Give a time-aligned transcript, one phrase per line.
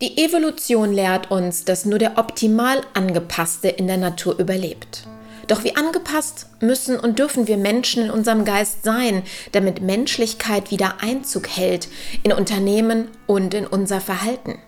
[0.00, 5.08] Die Evolution lehrt uns, dass nur der optimal angepasste in der Natur überlebt.
[5.48, 11.02] Doch wie angepasst müssen und dürfen wir Menschen in unserem Geist sein, damit Menschlichkeit wieder
[11.02, 11.88] Einzug hält
[12.22, 14.60] in Unternehmen und in unser Verhalten?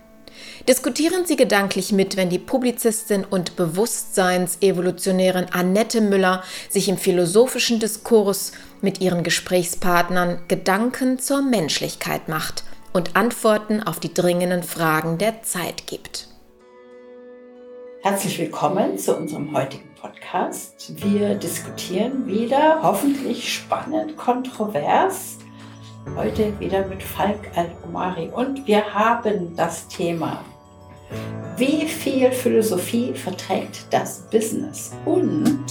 [0.67, 8.51] Diskutieren Sie gedanklich mit, wenn die Publizistin und Bewusstseinsevolutionärin Annette Müller sich im philosophischen Diskurs
[8.81, 15.87] mit ihren Gesprächspartnern Gedanken zur Menschlichkeit macht– und Antworten auf die dringenden Fragen der Zeit
[15.87, 16.27] gibt.
[18.01, 20.93] Herzlich willkommen zu unserem heutigen Podcast.
[21.03, 25.37] Wir diskutieren wieder, hoffentlich spannend, kontrovers.
[26.15, 30.43] Heute wieder mit Falk Al-Omari und wir haben das Thema,
[31.57, 35.65] wie viel Philosophie verträgt das Business und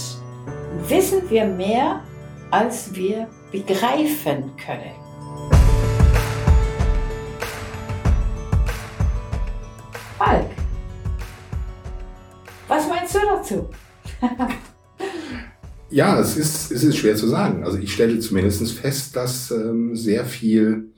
[0.87, 2.01] wissen wir mehr,
[2.49, 5.00] als wir begreifen können.
[10.23, 10.51] Falk,
[12.67, 13.69] was meinst du dazu?
[15.89, 17.63] ja, es ist, es ist schwer zu sagen.
[17.63, 20.91] Also ich stelle zumindest fest, dass ähm, sehr viel,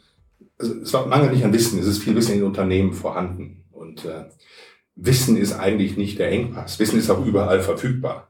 [0.59, 3.63] also es war Mangel nicht an Wissen, es ist viel Wissen in Unternehmen vorhanden.
[3.71, 4.25] Und äh,
[4.95, 6.79] Wissen ist eigentlich nicht der Engpass.
[6.79, 8.29] Wissen ist auch überall verfügbar.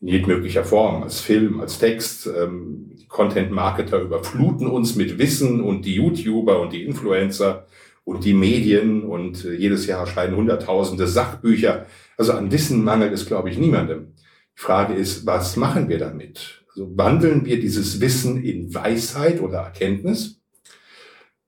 [0.00, 2.26] In jedmöglicher Form, als Film, als Text.
[2.26, 7.66] Ähm, Content-Marketer überfluten uns mit Wissen und die YouTuber und die Influencer
[8.04, 11.86] und die Medien und äh, jedes Jahr erscheinen Hunderttausende Sachbücher.
[12.16, 14.14] Also an Wissen mangelt es, glaube ich, niemandem.
[14.56, 16.64] Die Frage ist, was machen wir damit?
[16.68, 20.40] Also wandeln wir dieses Wissen in Weisheit oder Erkenntnis?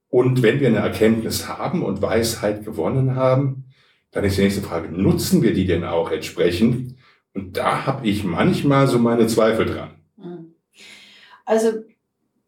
[0.07, 3.65] Und wenn wir eine Erkenntnis haben und Weisheit gewonnen haben,
[4.11, 6.95] dann ist die nächste Frage, nutzen wir die denn auch entsprechend?
[7.33, 9.91] Und da habe ich manchmal so meine Zweifel dran.
[11.43, 11.83] Also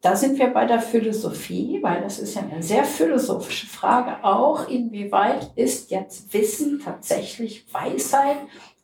[0.00, 4.68] da sind wir bei der Philosophie, weil das ist ja eine sehr philosophische Frage auch,
[4.68, 8.36] inwieweit ist jetzt Wissen tatsächlich Weisheit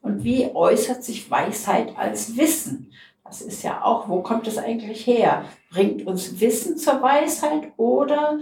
[0.02, 2.92] und wie äußert sich Weisheit als Wissen?
[3.24, 5.44] Das ist ja auch, wo kommt es eigentlich her?
[5.70, 8.38] Bringt uns Wissen zur Weisheit oder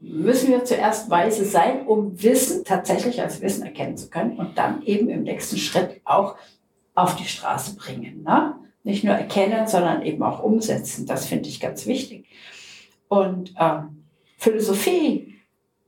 [0.00, 4.82] müssen wir zuerst weise sein, um Wissen tatsächlich als Wissen erkennen zu können und dann
[4.82, 6.36] eben im nächsten Schritt auch
[6.94, 8.22] auf die Straße bringen?
[8.24, 8.54] Ne?
[8.86, 11.06] Nicht nur erkennen, sondern eben auch umsetzen.
[11.06, 12.26] Das finde ich ganz wichtig.
[13.08, 14.04] Und ähm,
[14.38, 15.34] Philosophie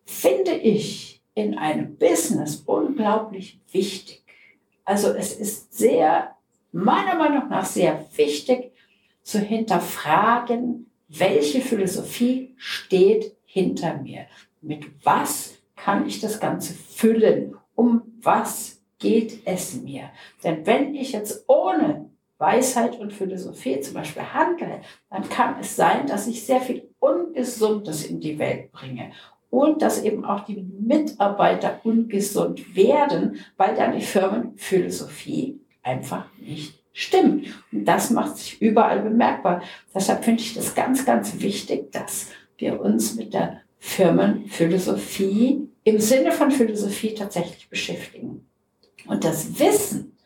[0.04, 4.24] finde ich in einem Business unglaublich wichtig.
[4.84, 6.34] Also es ist sehr,
[6.72, 8.72] meiner Meinung nach sehr wichtig
[9.22, 14.26] zu hinterfragen, welche Philosophie steht hinter mir.
[14.60, 17.54] Mit was kann ich das Ganze füllen?
[17.76, 20.10] Um was geht es mir?
[20.42, 22.07] Denn wenn ich jetzt ohne
[22.38, 28.06] Weisheit und Philosophie zum Beispiel handle, dann kann es sein, dass ich sehr viel Ungesundes
[28.06, 29.12] in die Welt bringe
[29.50, 37.46] und dass eben auch die Mitarbeiter ungesund werden, weil dann die Firmenphilosophie einfach nicht stimmt.
[37.72, 39.62] Und das macht sich überall bemerkbar.
[39.94, 42.28] Deshalb finde ich das ganz, ganz wichtig, dass
[42.58, 48.46] wir uns mit der Firmenphilosophie im Sinne von Philosophie tatsächlich beschäftigen.
[49.06, 50.17] Und das Wissen,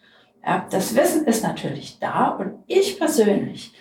[0.45, 3.73] ja, das Wissen ist natürlich da und ich persönlich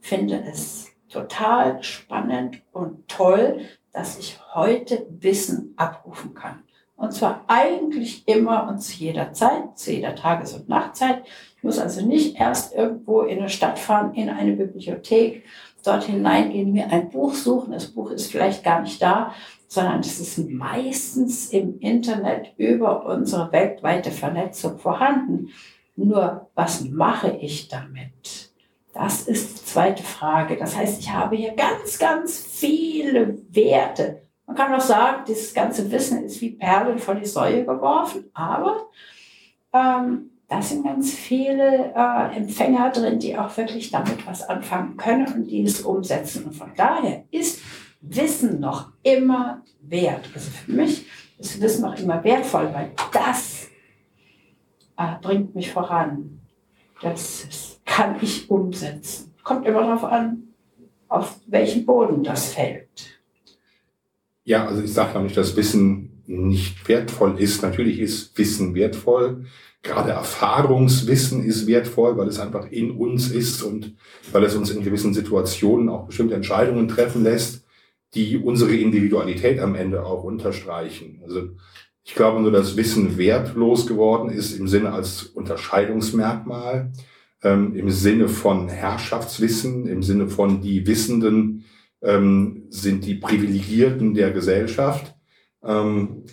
[0.00, 3.60] finde es total spannend und toll,
[3.92, 6.62] dass ich heute Wissen abrufen kann.
[6.96, 11.22] Und zwar eigentlich immer und zu jeder Zeit, zu jeder Tages- und Nachtzeit.
[11.56, 15.44] Ich muss also nicht erst irgendwo in eine Stadt fahren, in eine Bibliothek,
[15.82, 17.72] dort hineingehen, mir ein Buch suchen.
[17.72, 19.32] Das Buch ist vielleicht gar nicht da,
[19.66, 25.48] sondern es ist meistens im Internet über unsere weltweite Vernetzung vorhanden.
[25.96, 28.50] Nur, was mache ich damit?
[28.92, 30.56] Das ist die zweite Frage.
[30.56, 34.22] Das heißt, ich habe hier ganz, ganz viele Werte.
[34.46, 38.88] Man kann auch sagen, dieses ganze Wissen ist wie Perlen vor die Säue geworfen, aber
[39.72, 45.32] ähm, da sind ganz viele äh, Empfänger drin, die auch wirklich damit was anfangen können
[45.32, 46.46] und die es umsetzen.
[46.46, 47.60] Und von daher ist
[48.00, 50.28] Wissen noch immer wert.
[50.34, 51.06] Also für mich
[51.38, 53.59] ist Wissen noch immer wertvoll, weil das
[55.00, 56.40] äh, bringt mich voran.
[57.00, 59.32] Das kann ich umsetzen.
[59.42, 60.42] Kommt immer darauf an,
[61.08, 63.20] auf welchen Boden das fällt.
[64.44, 67.62] Ja, also ich sage ja nicht, dass Wissen nicht wertvoll ist.
[67.62, 69.46] Natürlich ist Wissen wertvoll.
[69.82, 73.96] Gerade Erfahrungswissen ist wertvoll, weil es einfach in uns ist und
[74.30, 77.64] weil es uns in gewissen Situationen auch bestimmte Entscheidungen treffen lässt,
[78.14, 81.22] die unsere Individualität am Ende auch unterstreichen.
[81.24, 81.50] Also
[82.04, 86.92] ich glaube nur, dass Wissen wertlos geworden ist im Sinne als Unterscheidungsmerkmal,
[87.42, 91.64] ähm, im Sinne von Herrschaftswissen, im Sinne von die Wissenden
[92.02, 95.14] ähm, sind die Privilegierten der Gesellschaft.
[95.62, 96.24] Ähm,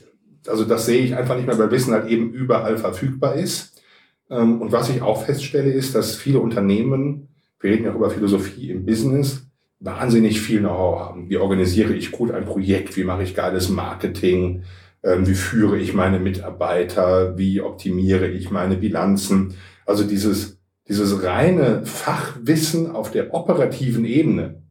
[0.47, 3.81] also das sehe ich einfach nicht mehr, weil Wissen halt eben überall verfügbar ist.
[4.29, 7.29] Ähm, und was ich auch feststelle, ist, dass viele Unternehmen,
[7.59, 9.47] wir reden ja über Philosophie im Business,
[9.79, 11.29] wahnsinnig viel Know-how haben.
[11.29, 12.97] Wie organisiere ich gut ein Projekt?
[12.97, 14.63] Wie mache ich geiles Marketing?
[15.07, 17.37] Ähm, wie führe ich meine Mitarbeiter?
[17.37, 19.55] Wie optimiere ich meine Bilanzen?
[19.85, 24.63] Also dieses, dieses reine Fachwissen auf der operativen Ebene,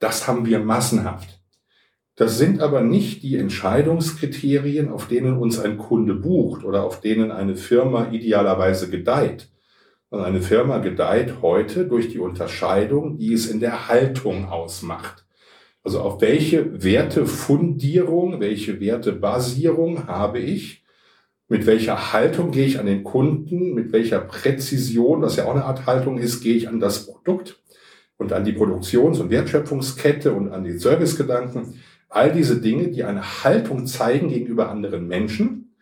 [0.00, 1.40] das haben wir massenhaft.
[2.14, 7.30] Das sind aber nicht die Entscheidungskriterien, auf denen uns ein Kunde bucht oder auf denen
[7.30, 9.48] eine Firma idealerweise gedeiht.
[10.10, 15.25] Und eine Firma gedeiht heute durch die Unterscheidung, die es in der Haltung ausmacht.
[15.86, 20.84] Also auf welche Wertefundierung, welche Wertebasierung habe ich?
[21.46, 23.72] Mit welcher Haltung gehe ich an den Kunden?
[23.72, 27.62] Mit welcher Präzision, was ja auch eine Art Haltung ist, gehe ich an das Produkt
[28.16, 31.80] und an die Produktions- und Wertschöpfungskette und an die Servicegedanken?
[32.08, 35.76] All diese Dinge, die eine Haltung zeigen gegenüber anderen Menschen,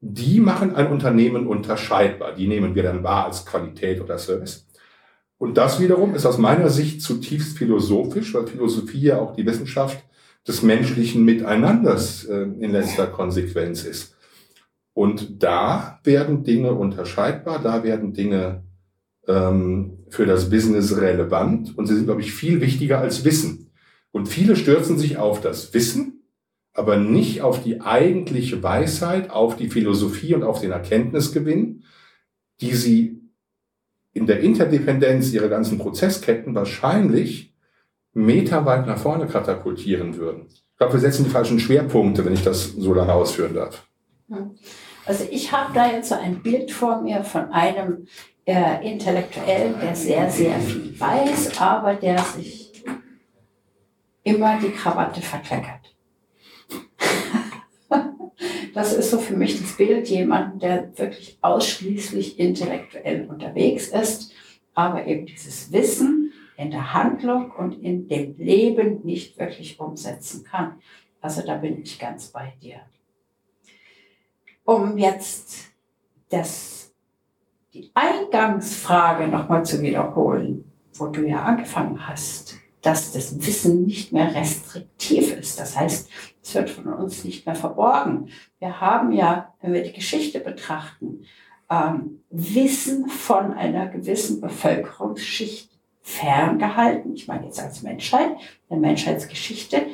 [0.00, 2.34] die machen ein Unternehmen unterscheidbar.
[2.34, 4.66] Die nehmen wir dann wahr als Qualität oder Service.
[5.38, 10.04] Und das wiederum ist aus meiner Sicht zutiefst philosophisch, weil Philosophie ja auch die Wissenschaft
[10.46, 14.16] des menschlichen Miteinanders äh, in letzter Konsequenz ist.
[14.92, 18.62] Und da werden Dinge unterscheidbar, da werden Dinge
[19.26, 23.72] ähm, für das Business relevant und sie sind, glaube ich, viel wichtiger als Wissen.
[24.12, 26.22] Und viele stürzen sich auf das Wissen,
[26.72, 31.82] aber nicht auf die eigentliche Weisheit, auf die Philosophie und auf den Erkenntnisgewinn,
[32.60, 33.23] die sie
[34.14, 37.52] in der Interdependenz ihrer ganzen Prozessketten wahrscheinlich
[38.14, 40.46] meterweit nach vorne katapultieren würden.
[40.48, 43.86] Ich glaube, wir setzen die falschen Schwerpunkte, wenn ich das so lange ausführen darf.
[44.28, 44.52] Hm.
[45.04, 48.06] Also ich habe da jetzt so ein Bild vor mir von einem
[48.46, 52.84] äh, Intellektuellen, der sehr, sehr viel weiß, aber der sich
[54.22, 55.83] immer die Krawatte verkleckert.
[58.74, 64.32] Das ist so für mich das Bild jemanden, der wirklich ausschließlich intellektuell unterwegs ist,
[64.74, 70.80] aber eben dieses Wissen in der Handlung und in dem Leben nicht wirklich umsetzen kann.
[71.20, 72.80] Also da bin ich ganz bei dir.
[74.64, 75.72] Um jetzt
[76.28, 76.92] das,
[77.72, 84.34] die Eingangsfrage nochmal zu wiederholen, wo du ja angefangen hast dass das Wissen nicht mehr
[84.34, 85.58] restriktiv ist.
[85.58, 86.08] Das heißt,
[86.42, 88.28] es wird von uns nicht mehr verborgen.
[88.58, 91.24] Wir haben ja, wenn wir die Geschichte betrachten,
[91.70, 95.70] ähm, Wissen von einer gewissen Bevölkerungsschicht
[96.02, 97.14] ferngehalten.
[97.14, 98.36] Ich meine jetzt als Menschheit,
[98.68, 99.86] der Menschheitsgeschichte,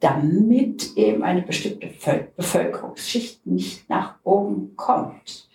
[0.00, 1.90] damit eben eine bestimmte
[2.36, 5.48] Bevölkerungsschicht nicht nach oben kommt.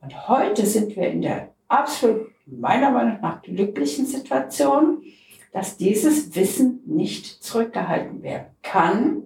[0.00, 5.04] Und heute sind wir in der absolut, meiner Meinung nach, glücklichen Situation,
[5.52, 9.22] dass dieses Wissen nicht zurückgehalten werden kann,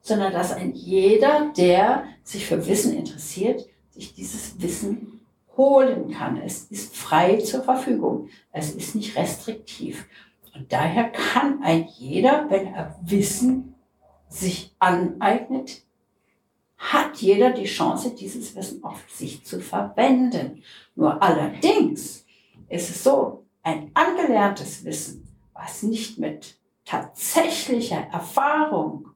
[0.00, 5.20] sondern dass ein jeder, der sich für Wissen interessiert, sich dieses Wissen
[5.56, 6.40] holen kann.
[6.40, 8.28] Es ist frei zur Verfügung.
[8.52, 10.06] Es ist nicht restriktiv.
[10.54, 13.74] Und daher kann ein jeder, wenn er Wissen
[14.28, 15.82] sich aneignet,
[16.78, 20.62] hat jeder die Chance, dieses Wissen auf sich zu verwenden.
[20.94, 22.24] Nur allerdings
[22.68, 25.25] ist es so, ein angelerntes Wissen
[25.58, 29.08] was nicht mit tatsächlicher Erfahrung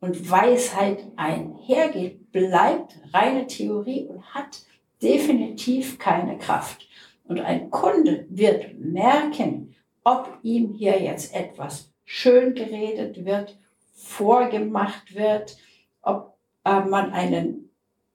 [0.00, 4.60] und Weisheit einhergeht, bleibt reine Theorie und hat
[5.02, 6.86] definitiv keine Kraft.
[7.24, 13.58] Und ein Kunde wird merken, ob ihm hier jetzt etwas schön geredet wird,
[13.94, 15.56] vorgemacht wird,
[16.02, 17.70] ob äh, man einen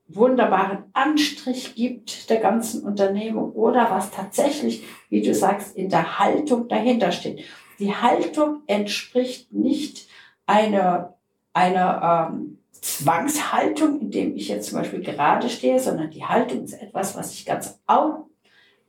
[0.07, 6.67] wunderbaren Anstrich gibt der ganzen Unternehmung oder was tatsächlich, wie du sagst, in der Haltung
[6.67, 7.43] dahinter steht.
[7.81, 10.07] Die Haltung entspricht nicht
[10.45, 11.17] einer,
[11.51, 16.73] einer ähm, Zwangshaltung, in dem ich jetzt zum Beispiel gerade stehe, sondern die Haltung ist
[16.73, 18.27] etwas, was sich ganz au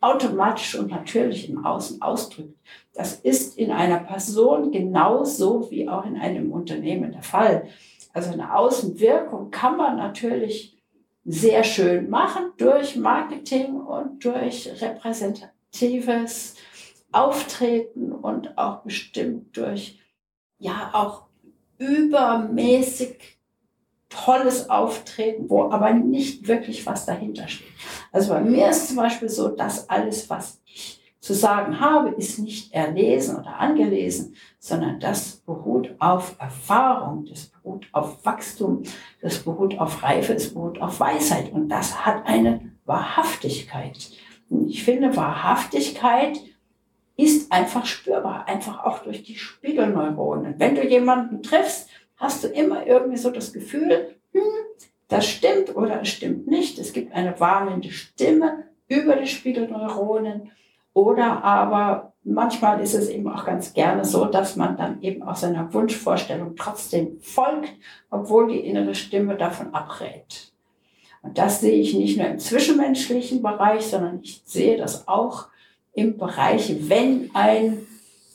[0.03, 2.59] automatisch und natürlich im Außen ausdrückt.
[2.93, 7.69] Das ist in einer Person genauso wie auch in einem Unternehmen der Fall.
[8.13, 10.77] Also eine Außenwirkung kann man natürlich
[11.25, 16.57] sehr schön machen durch Marketing und durch repräsentatives
[17.13, 20.01] Auftreten und auch bestimmt durch,
[20.59, 21.25] ja, auch
[21.79, 23.39] übermäßig
[24.09, 27.69] tolles Auftreten, wo aber nicht wirklich was dahinter steht.
[28.13, 32.41] Also bei mir ist zum Beispiel so, dass alles, was ich zu sagen habe, ist
[32.41, 38.83] nicht erlesen oder angelesen, sondern das beruht auf Erfahrung, das beruht auf Wachstum,
[39.21, 44.11] das beruht auf Reife, das beruht auf Weisheit und das hat eine Wahrhaftigkeit.
[44.51, 46.39] Und ich finde, Wahrhaftigkeit
[47.23, 50.55] ist einfach spürbar, einfach auch durch die Spiegelneuronen.
[50.59, 54.43] Wenn du jemanden triffst, hast du immer irgendwie so das Gefühl, hm,
[55.09, 56.79] das stimmt oder es stimmt nicht.
[56.79, 60.51] Es gibt eine warnende Stimme über die Spiegelneuronen
[60.95, 65.37] oder aber manchmal ist es eben auch ganz gerne so, dass man dann eben auch
[65.37, 67.73] seiner Wunschvorstellung trotzdem folgt,
[68.11, 70.53] obwohl die innere Stimme davon abrät.
[71.23, 75.47] Und das sehe ich nicht nur im zwischenmenschlichen Bereich, sondern ich sehe das auch
[75.95, 77.79] im Bereich, wenn ein,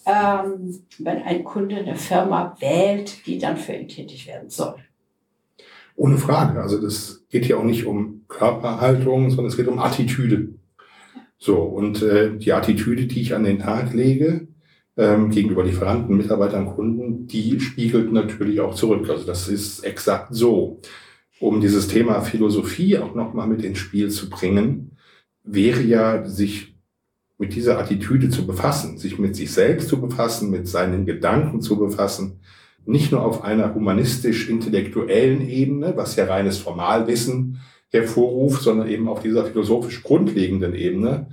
[0.05, 4.75] ähm, wenn ein Kunde eine Firma wählt, die dann für ihn tätig werden soll.
[5.95, 6.61] Ohne Frage.
[6.61, 10.49] Also das geht hier auch nicht um Körperhaltung, sondern es geht um Attitüde.
[11.39, 14.47] So, und äh, die Attitüde, die ich an den Tag lege,
[14.95, 19.09] ähm, gegenüber Lieferanten, Mitarbeitern, Kunden, die spiegelt natürlich auch zurück.
[19.09, 20.81] Also das ist exakt so.
[21.39, 24.97] Um dieses Thema Philosophie auch nochmal mit ins Spiel zu bringen,
[25.43, 26.76] wäre ja, sich
[27.37, 31.77] mit dieser Attitüde zu befassen, sich mit sich selbst zu befassen, mit seinen Gedanken zu
[31.77, 32.39] befassen,
[32.85, 39.45] nicht nur auf einer humanistisch-intellektuellen Ebene, was ja reines Formalwissen hervorruft, sondern eben auf dieser
[39.45, 41.27] philosophisch grundlegenden Ebene.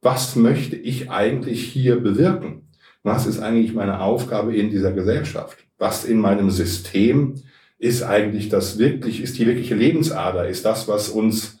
[0.00, 2.68] Was möchte ich eigentlich hier bewirken?
[3.02, 5.58] Was ist eigentlich meine Aufgabe in dieser Gesellschaft?
[5.78, 7.34] Was in meinem System
[7.78, 11.51] ist eigentlich das wirklich, ist die wirkliche Lebensader, ist das, was uns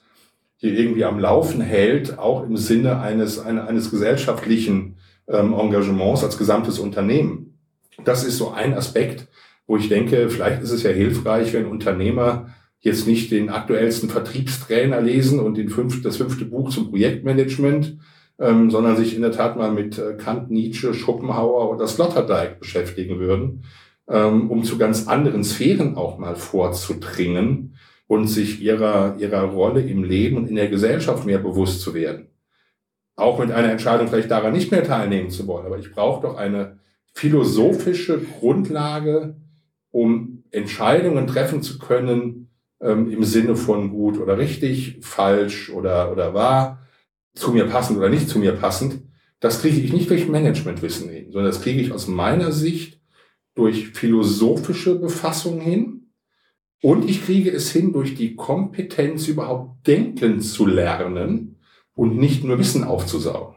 [0.62, 4.94] hier irgendwie am Laufen hält, auch im Sinne eines, eines gesellschaftlichen
[5.26, 7.58] ähm, Engagements als gesamtes Unternehmen.
[8.04, 9.26] Das ist so ein Aspekt,
[9.66, 15.00] wo ich denke, vielleicht ist es ja hilfreich, wenn Unternehmer jetzt nicht den aktuellsten Vertriebstrainer
[15.00, 17.98] lesen und den fünf, das fünfte Buch zum Projektmanagement,
[18.38, 23.18] ähm, sondern sich in der Tat mal mit äh, Kant, Nietzsche, Schopenhauer oder Sloterdijk beschäftigen
[23.18, 23.64] würden,
[24.08, 27.71] ähm, um zu ganz anderen Sphären auch mal vorzudringen
[28.12, 32.26] und sich ihrer, ihrer Rolle im Leben und in der Gesellschaft mehr bewusst zu werden.
[33.16, 35.64] Auch mit einer Entscheidung vielleicht daran nicht mehr teilnehmen zu wollen.
[35.64, 36.78] Aber ich brauche doch eine
[37.14, 39.36] philosophische Grundlage,
[39.92, 42.50] um Entscheidungen treffen zu können,
[42.82, 46.86] ähm, im Sinne von gut oder richtig, falsch oder, oder wahr,
[47.34, 49.00] zu mir passend oder nicht zu mir passend,
[49.40, 53.00] das kriege ich nicht durch Managementwissen hin, sondern das kriege ich aus meiner Sicht
[53.54, 56.01] durch philosophische Befassung hin
[56.82, 61.56] und ich kriege es hin durch die Kompetenz überhaupt denken zu lernen
[61.94, 63.54] und nicht nur Wissen aufzusaugen.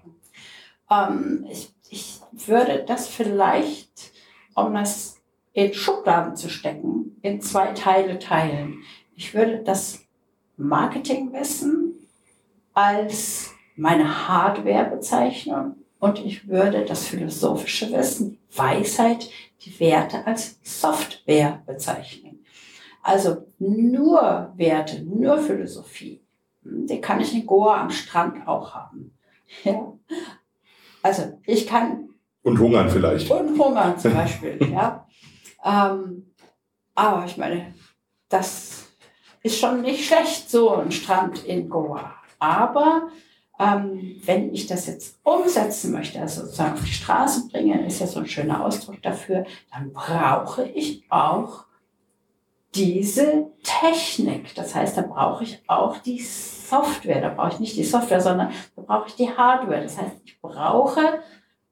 [0.90, 4.12] Ähm, ich, ich würde das vielleicht,
[4.54, 5.20] um das
[5.54, 8.84] in Schubladen zu stecken, in zwei Teile teilen.
[9.16, 10.06] Ich würde das
[10.58, 11.94] Marketingwissen
[12.74, 19.30] als meine Hardware bezeichnen und ich würde das philosophische Wissen, Weisheit,
[19.62, 22.25] die Werte als Software bezeichnen.
[23.06, 26.26] Also nur Werte, nur Philosophie,
[26.64, 29.16] hm, die kann ich in Goa am Strand auch haben.
[29.64, 29.94] Ja?
[31.04, 32.10] Also ich kann.
[32.42, 33.30] Und hungern vielleicht.
[33.30, 35.08] Und hungern zum Beispiel, ja.
[35.64, 36.34] Ähm,
[36.96, 37.76] aber ich meine,
[38.28, 38.88] das
[39.44, 42.12] ist schon nicht schlecht, so ein Strand in Goa.
[42.40, 43.10] Aber
[43.60, 48.08] ähm, wenn ich das jetzt umsetzen möchte, also sozusagen auf die Straße bringen, ist ja
[48.08, 51.66] so ein schöner Ausdruck dafür, dann brauche ich auch
[52.76, 54.54] diese Technik.
[54.56, 57.22] Das heißt, da brauche ich auch die Software.
[57.22, 59.82] Da brauche ich nicht die Software, sondern da brauche ich die Hardware.
[59.82, 61.20] Das heißt, ich brauche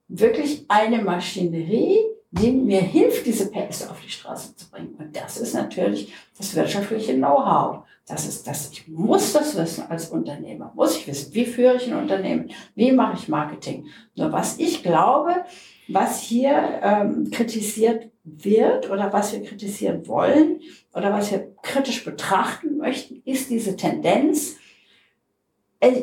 [0.08, 2.00] wirklich eine Maschinerie,
[2.32, 4.96] die mir hilft, diese PS auf die Straße zu bringen.
[4.98, 7.84] Und das ist natürlich das wirtschaftliche Know-how.
[8.08, 10.72] Das ist das, ich muss das wissen als Unternehmer.
[10.76, 12.52] Muss ich wissen, wie führe ich ein Unternehmen?
[12.76, 13.88] Wie mache ich Marketing?
[14.16, 15.46] Nur was ich glaube,
[15.88, 20.62] was hier ähm, kritisiert wird oder was wir kritisieren wollen
[20.94, 24.58] oder was wir kritisch betrachten möchten, ist diese Tendenz,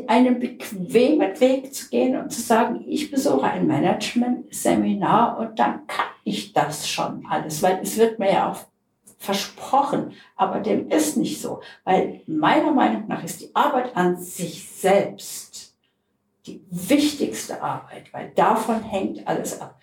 [0.08, 6.06] einen bequemen Weg zu gehen und zu sagen, ich besuche ein Management-Seminar und dann kann
[6.22, 8.66] ich das schon alles, weil es wird mir ja auch
[9.18, 14.68] versprochen, aber dem ist nicht so, weil meiner Meinung nach ist die Arbeit an sich
[14.68, 15.74] selbst
[16.46, 19.80] die wichtigste Arbeit, weil davon hängt alles ab.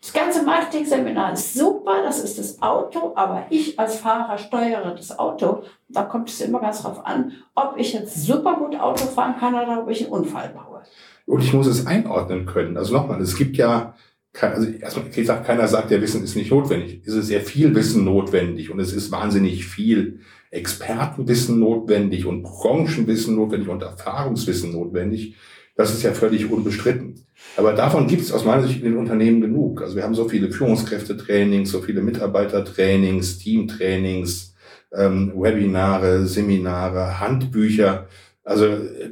[0.00, 5.18] Das ganze Marketing-Seminar ist super, das ist das Auto, aber ich als Fahrer steuere das
[5.18, 5.62] Auto.
[5.88, 9.54] Da kommt es immer ganz drauf an, ob ich jetzt super gut Auto fahren kann
[9.54, 10.82] oder ob ich einen Unfall baue.
[11.26, 12.78] Und ich muss es einordnen können.
[12.78, 13.94] Also nochmal, es gibt ja,
[14.40, 17.02] also erstmal gesagt, keiner sagt, der Wissen ist nicht notwendig.
[17.04, 23.36] Es ist sehr viel Wissen notwendig und es ist wahnsinnig viel Expertenwissen notwendig und Branchenwissen
[23.36, 25.36] notwendig und Erfahrungswissen notwendig.
[25.76, 27.24] Das ist ja völlig unbestritten.
[27.56, 29.82] Aber davon gibt es aus meiner Sicht in den Unternehmen genug.
[29.82, 34.54] Also wir haben so viele Führungskräftetrainings, so viele Mitarbeitertrainings, Teamtrainings,
[34.92, 38.08] ähm, Webinare, Seminare, Handbücher.
[38.44, 39.10] Also äh,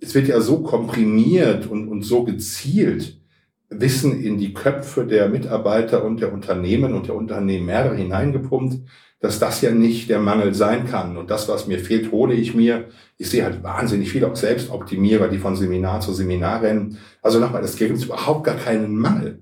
[0.00, 3.18] es wird ja so komprimiert und, und so gezielt
[3.70, 8.86] Wissen in die Köpfe der Mitarbeiter und der Unternehmen und der Unternehmer hineingepumpt,
[9.24, 11.16] dass das ja nicht der Mangel sein kann.
[11.16, 12.88] Und das, was mir fehlt, hole ich mir.
[13.16, 16.98] Ich sehe halt wahnsinnig viele auch Selbstoptimierer, die von Seminar zu Seminar rennen.
[17.22, 19.40] Also nochmal, das gibt es überhaupt gar keinen Mangel.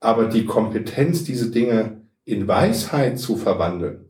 [0.00, 4.06] Aber die Kompetenz, diese Dinge in Weisheit zu verwandeln,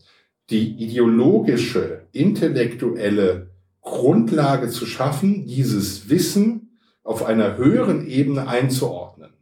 [0.50, 9.32] die ideologische, intellektuelle Grundlage zu schaffen, dieses Wissen auf einer höheren Ebene einzuordnen.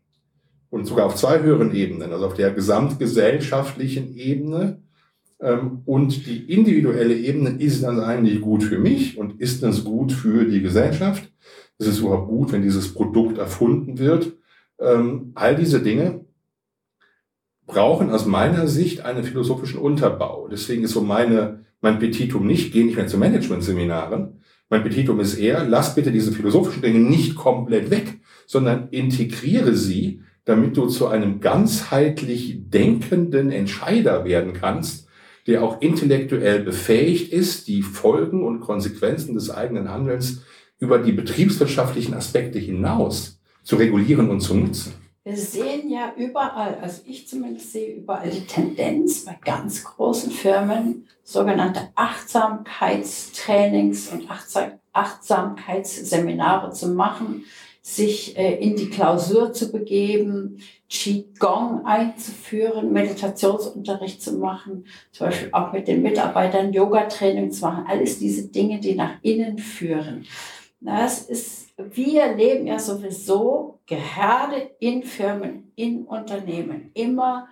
[0.70, 4.80] Und sogar auf zwei höheren Ebenen, also auf der gesamtgesellschaftlichen Ebene
[5.40, 10.44] und die individuelle Ebene, ist das eigentlich gut für mich und ist das gut für
[10.44, 11.32] die Gesellschaft?
[11.78, 14.34] Ist es überhaupt gut, wenn dieses Produkt erfunden wird?
[14.78, 16.26] Ähm, all diese Dinge
[17.66, 20.48] brauchen aus meiner Sicht einen philosophischen Unterbau.
[20.48, 24.40] Deswegen ist so meine, mein Petitum nicht, geh nicht mehr zu Management-Seminaren.
[24.68, 30.22] Mein Petitum ist eher, lass bitte diese philosophischen Dinge nicht komplett weg, sondern integriere sie,
[30.44, 35.08] damit du zu einem ganzheitlich denkenden Entscheider werden kannst,
[35.46, 40.42] der auch intellektuell befähigt ist, die Folgen und Konsequenzen des eigenen Handelns
[40.78, 44.94] über die betriebswirtschaftlichen Aspekte hinaus zu regulieren und zu nutzen.
[45.22, 51.06] Wir sehen ja überall, also ich zumindest sehe überall die Tendenz bei ganz großen Firmen,
[51.22, 54.26] sogenannte Achtsamkeitstrainings und
[54.92, 57.44] Achtsamkeitsseminare zu machen,
[57.82, 60.58] sich äh, in die Klausur zu begeben,
[60.88, 68.18] Qigong einzuführen, Meditationsunterricht zu machen, zum Beispiel auch mit den Mitarbeitern Yoga-Training zu machen, alles
[68.18, 70.26] diese Dinge, die nach innen führen.
[70.80, 77.48] Das ist, wir leben ja sowieso gerade in Firmen, in Unternehmen immer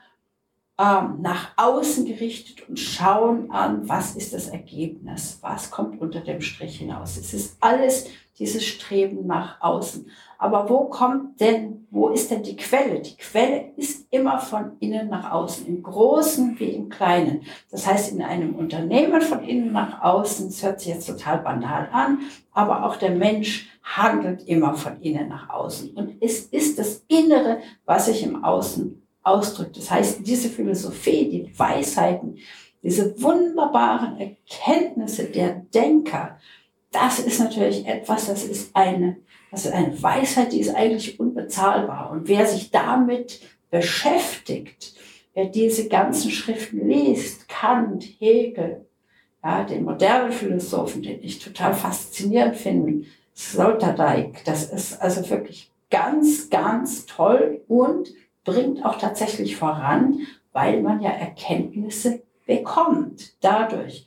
[0.78, 6.78] nach außen gerichtet und schauen an, was ist das Ergebnis, was kommt unter dem Strich
[6.78, 7.16] hinaus.
[7.16, 8.06] Es ist alles
[8.38, 10.08] dieses Streben nach außen.
[10.38, 13.00] Aber wo kommt denn, wo ist denn die Quelle?
[13.00, 17.42] Die Quelle ist immer von innen nach außen, im Großen wie im Kleinen.
[17.73, 21.88] Das heißt, in einem Unternehmen von innen nach außen, das hört sich jetzt total banal
[21.90, 22.20] an,
[22.52, 25.90] aber auch der Mensch handelt immer von innen nach außen.
[25.96, 29.76] Und es ist das Innere, was sich im Außen ausdrückt.
[29.76, 32.38] Das heißt, diese Philosophie, die Weisheiten,
[32.83, 36.38] diese wunderbaren Erkenntnisse der Denker,
[36.90, 39.16] das ist natürlich etwas, das ist eine,
[39.50, 42.11] das ist eine Weisheit, die ist eigentlich unbezahlbar.
[42.11, 44.94] Und wer sich damit beschäftigt,
[45.35, 48.87] wer diese ganzen Schriften liest, Kant, Hegel,
[49.42, 56.50] ja, den modernen Philosophen, den ich total faszinierend finde, Sloterdijk, das ist also wirklich ganz,
[56.50, 58.09] ganz toll und
[58.48, 64.06] bringt auch tatsächlich voran, weil man ja Erkenntnisse bekommt dadurch.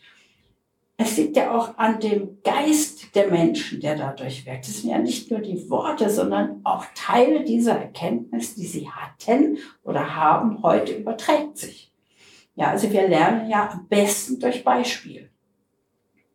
[0.98, 4.68] Es liegt ja auch an dem Geist der Menschen, der dadurch wirkt.
[4.68, 9.58] Es sind ja nicht nur die Worte, sondern auch Teile dieser Erkenntnis, die sie hatten
[9.84, 11.92] oder haben, heute überträgt sich.
[12.56, 15.30] Ja, also wir lernen ja am besten durch Beispiel.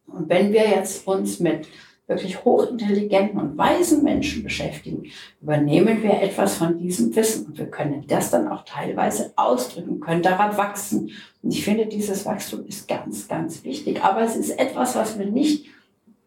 [0.06, 1.68] Und wenn wir jetzt uns mit
[2.06, 8.04] wirklich hochintelligenten und weisen Menschen beschäftigen, übernehmen wir etwas von diesem Wissen und wir können
[8.06, 11.10] das dann auch teilweise ausdrücken, können daran wachsen.
[11.42, 14.04] Und ich finde, dieses Wachstum ist ganz, ganz wichtig.
[14.04, 15.66] Aber es ist etwas, was wir nicht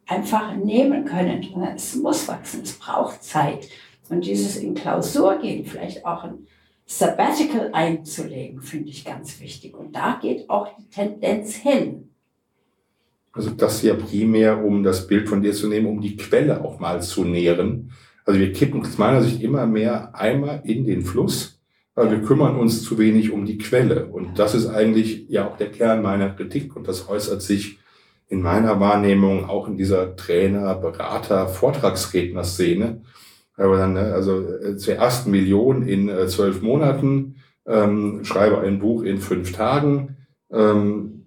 [0.06, 1.44] einfach nehmen können,
[1.76, 3.70] es muss wachsen, es braucht Zeit.
[4.10, 6.48] Und dieses in Klausur gehen, vielleicht auch ein
[6.86, 9.78] Sabbatical einzulegen, finde ich ganz wichtig.
[9.78, 12.10] Und da geht auch die Tendenz hin.
[13.32, 16.80] Also das ja primär, um das Bild von dir zu nehmen, um die Quelle auch
[16.80, 17.92] mal zu nähren.
[18.26, 21.60] Also wir kippen aus meiner Sicht immer mehr Eimer in den Fluss,
[21.96, 24.08] weil wir kümmern uns zu wenig um die Quelle.
[24.08, 27.80] Und das ist eigentlich ja auch der Kern meiner Kritik und das äußert sich
[28.28, 33.02] in meiner Wahrnehmung auch in dieser Trainer, Berater, Vortragsredner-Szene.
[33.58, 37.36] Aber dann, ne, also äh, zuerst Millionen in äh, zwölf Monaten,
[37.68, 40.18] ähm, schreibe ein Buch in fünf Tagen,
[40.52, 41.19] ähm,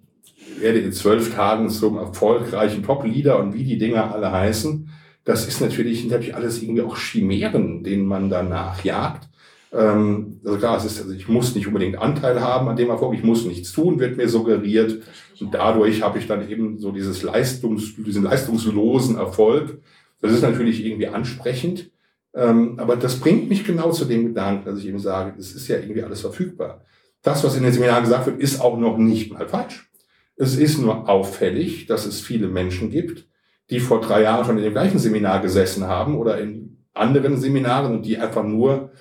[0.59, 4.89] werde in zwölf Tagen zum erfolgreichen Top-Leader und wie die Dinger alle heißen.
[5.25, 9.29] Das ist natürlich, natürlich alles irgendwie auch Chimären, denen man danach jagt.
[9.71, 13.15] Ähm, also klar, es ist, also ich muss nicht unbedingt Anteil haben an dem Erfolg,
[13.15, 15.01] ich muss nichts tun, wird mir suggeriert.
[15.39, 19.81] Und dadurch habe ich dann eben so dieses Leistungs, diesen leistungslosen Erfolg.
[20.21, 21.91] Das ist natürlich irgendwie ansprechend.
[22.35, 25.67] Ähm, aber das bringt mich genau zu dem Gedanken, dass ich eben sage, es ist
[25.67, 26.83] ja irgendwie alles verfügbar.
[27.21, 29.89] Das, was in den Seminaren gesagt wird, ist auch noch nicht mal falsch.
[30.35, 33.27] Es ist nur auffällig, dass es viele Menschen gibt,
[33.69, 37.93] die vor drei Jahren schon in dem gleichen Seminar gesessen haben oder in anderen Seminaren
[37.93, 38.91] und die einfach nur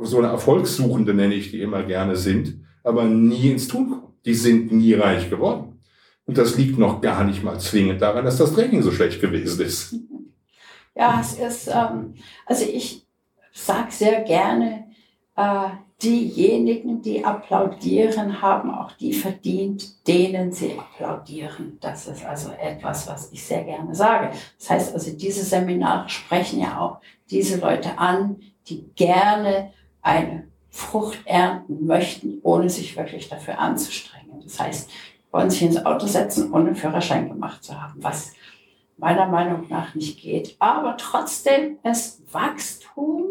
[0.00, 4.02] so eine Erfolgssuchende, nenne ich die immer gerne, sind, aber nie ins Tun kommen.
[4.24, 5.80] Die sind nie reich geworden.
[6.24, 9.60] Und das liegt noch gar nicht mal zwingend daran, dass das Training so schlecht gewesen
[9.64, 9.96] ist.
[10.94, 12.14] Ja, es ist, ähm,
[12.46, 13.06] also ich
[13.52, 14.86] sage sehr gerne,
[15.36, 15.68] äh,
[16.02, 21.78] diejenigen, die applaudieren, haben auch die verdient, denen sie applaudieren.
[21.80, 24.30] Das ist also etwas, was ich sehr gerne sage.
[24.58, 26.98] Das heißt also, diese Seminare sprechen ja auch
[27.30, 34.40] diese Leute an, die gerne eine Frucht ernten möchten, ohne sich wirklich dafür anzustrengen.
[34.42, 34.90] Das heißt,
[35.30, 38.32] wollen sich ins Auto setzen, ohne Führerschein gemacht zu haben, was
[38.96, 40.56] meiner Meinung nach nicht geht.
[40.58, 43.24] Aber trotzdem, es Wachstum,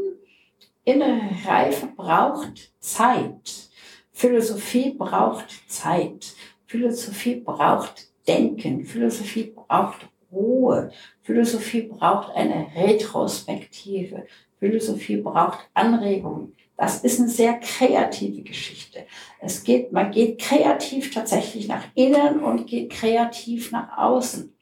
[0.83, 3.69] innere Reife braucht Zeit.
[4.11, 6.33] Philosophie braucht Zeit.
[6.65, 8.85] Philosophie braucht Denken.
[8.85, 10.91] Philosophie braucht Ruhe.
[11.21, 14.25] Philosophie braucht eine Retrospektive.
[14.59, 16.55] Philosophie braucht Anregungen.
[16.77, 19.05] Das ist eine sehr kreative Geschichte.
[19.39, 24.53] Es geht, man geht kreativ tatsächlich nach innen und geht kreativ nach außen.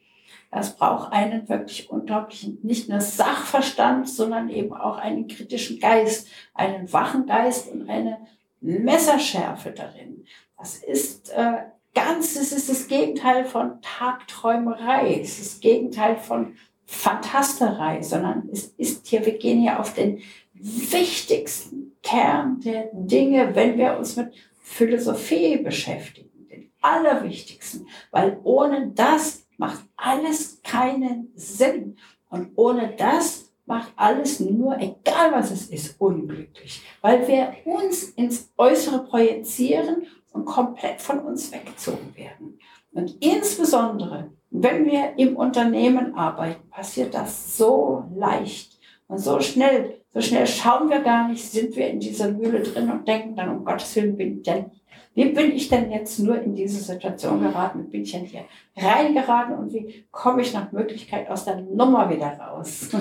[0.52, 6.92] Das braucht einen wirklich unglaublichen, nicht nur Sachverstand, sondern eben auch einen kritischen Geist, einen
[6.92, 8.18] wachen Geist und eine
[8.60, 10.26] Messerschärfe darin.
[10.58, 11.60] Das ist äh,
[11.94, 18.66] ganz, es ist das Gegenteil von Tagträumerei, es ist das Gegenteil von Fantasterei, sondern es
[18.78, 20.22] ist hier, wir gehen hier auf den
[20.54, 29.46] wichtigsten Kern der Dinge, wenn wir uns mit Philosophie beschäftigen, den allerwichtigsten, weil ohne das
[29.60, 31.98] macht alles keinen Sinn.
[32.30, 36.82] Und ohne das macht alles nur, egal was es ist, unglücklich.
[37.02, 42.58] Weil wir uns ins Äußere projizieren und komplett von uns weggezogen werden.
[42.93, 49.99] Und insbesondere, wenn wir im Unternehmen arbeiten, passiert das so leicht und so schnell.
[50.13, 53.50] So schnell schauen wir gar nicht, sind wir in dieser Mühle drin und denken dann,
[53.50, 54.72] um Gottes Willen bin ich denn
[55.19, 57.89] wie bin ich denn jetzt nur in diese Situation geraten?
[57.89, 58.45] Bin ich denn hier
[58.78, 62.89] reingeraten und wie komme ich nach Möglichkeit aus der Nummer wieder raus?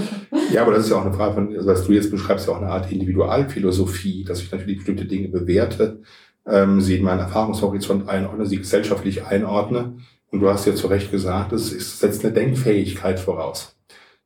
[0.51, 2.55] Ja, aber das ist ja auch eine Frage von, also was du jetzt beschreibst, ja
[2.55, 6.01] auch eine Art Individualphilosophie, dass ich natürlich bestimmte Dinge bewerte,
[6.47, 9.99] ähm, sie in meinen Erfahrungshorizont einordne, sie gesellschaftlich einordne.
[10.31, 13.78] Und du hast ja zu Recht gesagt, es setzt eine Denkfähigkeit voraus.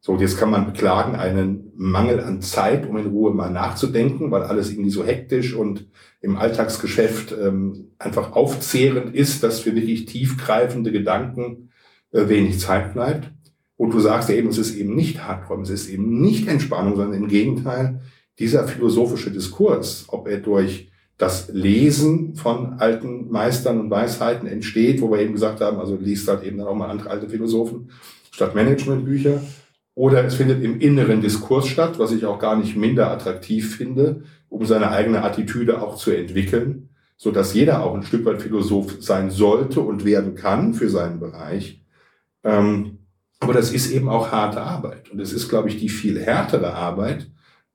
[0.04, 4.42] So, jetzt kann man beklagen einen Mangel an Zeit, um in Ruhe mal nachzudenken, weil
[4.42, 5.86] alles irgendwie so hektisch und
[6.20, 11.70] im Alltagsgeschäft ähm, einfach aufzehrend ist, dass für wirklich tiefgreifende Gedanken
[12.10, 13.30] äh, wenig Zeit bleibt.
[13.76, 16.96] Und du sagst ja eben, es ist eben nicht Harträumen, es ist eben nicht Entspannung,
[16.96, 18.00] sondern im Gegenteil,
[18.40, 25.12] dieser philosophische Diskurs, ob er durch das Lesen von alten Meistern und Weisheiten entsteht, wo
[25.12, 27.90] wir eben gesagt haben, also liest halt eben dann auch mal andere alte Philosophen
[28.32, 29.40] statt Managementbücher,
[29.94, 34.24] oder es findet im inneren Diskurs statt, was ich auch gar nicht minder attraktiv finde,
[34.48, 38.96] um seine eigene Attitüde auch zu entwickeln, so dass jeder auch ein Stück weit Philosoph
[39.00, 41.82] sein sollte und werden kann für seinen Bereich.
[42.42, 42.98] Ähm,
[43.38, 45.10] aber das ist eben auch harte Arbeit.
[45.10, 47.30] Und es ist, glaube ich, die viel härtere Arbeit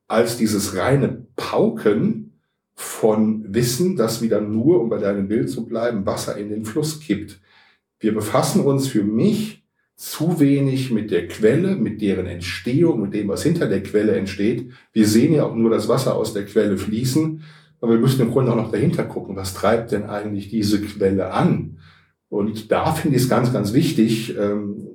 [0.08, 2.40] als dieses reine Pauken
[2.74, 7.00] von Wissen, das wieder nur, um bei deinem Bild zu bleiben, Wasser in den Fluss
[7.00, 7.40] kippt.
[8.00, 9.64] Wir befassen uns für mich
[9.98, 14.70] zu wenig mit der Quelle, mit deren Entstehung, mit dem, was hinter der Quelle entsteht.
[14.92, 17.42] Wir sehen ja auch nur das Wasser aus der Quelle fließen,
[17.80, 21.32] aber wir müssen im Grunde auch noch dahinter gucken, was treibt denn eigentlich diese Quelle
[21.32, 21.78] an?
[22.28, 24.86] Und da finde ich es ganz, ganz wichtig, ähm,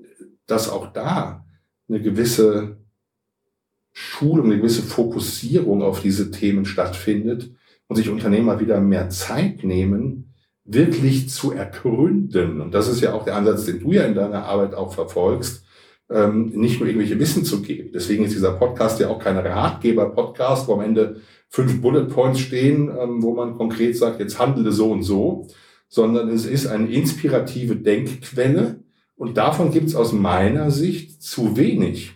[0.48, 1.46] dass auch da
[1.90, 2.78] eine gewisse
[3.92, 7.52] Schulung, eine gewisse Fokussierung auf diese Themen stattfindet
[7.88, 10.33] und sich Unternehmer wieder mehr Zeit nehmen,
[10.66, 12.62] wirklich zu ergründen.
[12.62, 15.66] Und das ist ja auch der Ansatz, den du ja in deiner Arbeit auch verfolgst,
[16.10, 17.92] ähm, nicht nur irgendwelche Wissen zu geben.
[17.94, 22.90] Deswegen ist dieser Podcast ja auch kein Ratgeber-Podcast, wo am Ende fünf Bullet Points stehen,
[22.90, 25.48] ähm, wo man konkret sagt, jetzt handele so und so,
[25.90, 28.84] sondern es ist eine inspirative Denkquelle
[29.16, 32.14] und davon gibt es aus meiner Sicht zu wenig.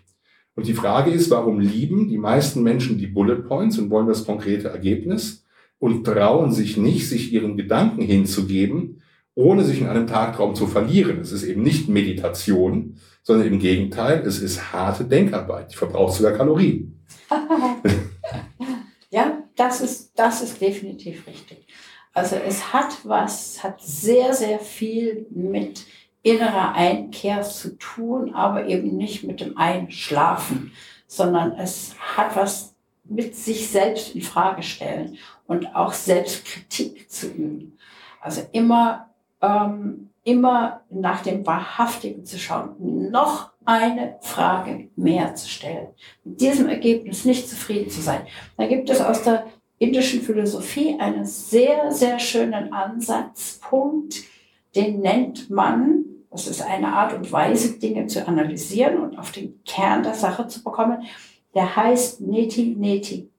[0.56, 4.26] Und die Frage ist, warum lieben die meisten Menschen die Bullet Points und wollen das
[4.26, 5.46] konkrete Ergebnis?
[5.80, 9.02] Und trauen sich nicht, sich ihren Gedanken hinzugeben,
[9.36, 11.20] ohne sich in einem Tagtraum zu verlieren.
[11.20, 15.72] Es ist eben nicht Meditation, sondern im Gegenteil, es ist harte Denkarbeit.
[15.72, 17.06] Die verbraucht sogar Kalorien.
[19.12, 21.68] ja, das ist, das ist definitiv richtig.
[22.14, 25.86] Also es hat was, hat sehr, sehr viel mit
[26.24, 30.72] innerer Einkehr zu tun, aber eben nicht mit dem Einschlafen,
[31.06, 37.78] sondern es hat was mit sich selbst in Frage stellen und auch Selbstkritik zu üben.
[38.22, 39.10] Also immer,
[39.42, 42.76] ähm, immer nach dem Wahrhaftigen zu schauen,
[43.12, 45.88] noch eine Frage mehr zu stellen,
[46.24, 48.22] mit diesem Ergebnis nicht zufrieden zu sein.
[48.58, 49.46] Da gibt es aus der
[49.80, 54.24] indischen Philosophie einen sehr, sehr schönen Ansatzpunkt,
[54.76, 59.62] den nennt man, das ist eine Art und Weise, Dinge zu analysieren und auf den
[59.64, 61.04] Kern der Sache zu bekommen,
[61.54, 63.30] der heißt Neti Neti.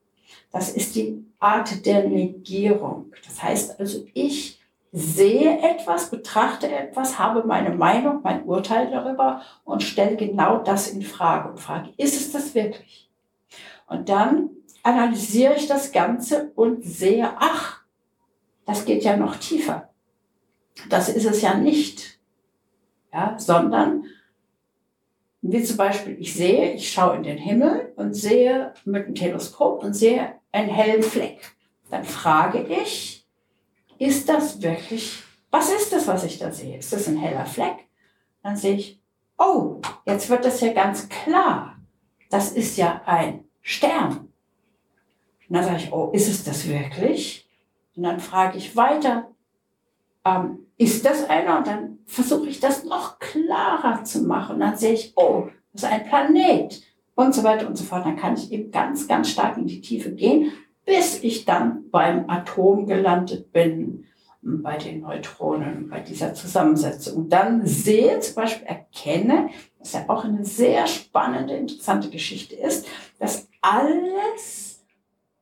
[0.50, 3.12] Das ist die Art der Negierung.
[3.26, 9.82] Das heißt also, ich sehe etwas, betrachte etwas, habe meine Meinung, mein Urteil darüber und
[9.82, 13.10] stelle genau das in Frage und frage, ist es das wirklich?
[13.86, 14.50] Und dann
[14.82, 17.82] analysiere ich das Ganze und sehe, ach,
[18.64, 19.90] das geht ja noch tiefer.
[20.88, 22.18] Das ist es ja nicht.
[23.12, 24.04] Ja, sondern
[25.40, 29.82] wie zum Beispiel, ich sehe, ich schaue in den Himmel und sehe mit dem Teleskop
[29.82, 31.56] und sehe einen hellen Fleck.
[31.90, 33.26] Dann frage ich,
[33.98, 36.78] ist das wirklich, was ist das, was ich da sehe?
[36.78, 37.88] Ist das ein heller Fleck?
[38.42, 39.02] Dann sehe ich,
[39.38, 41.78] oh, jetzt wird das ja ganz klar.
[42.30, 44.28] Das ist ja ein Stern.
[45.48, 47.48] Und dann sage ich, oh, ist es das wirklich?
[47.96, 49.30] Und dann frage ich weiter,
[50.24, 51.58] ähm, ist das einer?
[51.58, 54.56] Und dann versuche ich das noch klarer zu machen.
[54.56, 56.82] Und dann sehe ich, oh, das ist ein Planet
[57.18, 58.06] und so weiter und so fort.
[58.06, 60.52] Dann kann ich eben ganz, ganz stark in die Tiefe gehen,
[60.86, 64.04] bis ich dann beim Atom gelandet bin,
[64.40, 67.24] bei den Neutronen, bei dieser Zusammensetzung.
[67.24, 69.48] Und dann sehe, zum Beispiel erkenne,
[69.80, 72.86] was ja auch eine sehr spannende, interessante Geschichte ist,
[73.18, 74.84] dass alles,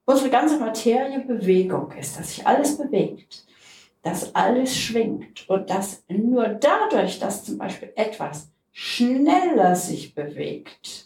[0.07, 3.45] unsere ganze Materie Bewegung ist, dass sich alles bewegt
[4.03, 11.06] dass alles schwingt und dass nur dadurch, dass zum Beispiel etwas schneller sich bewegt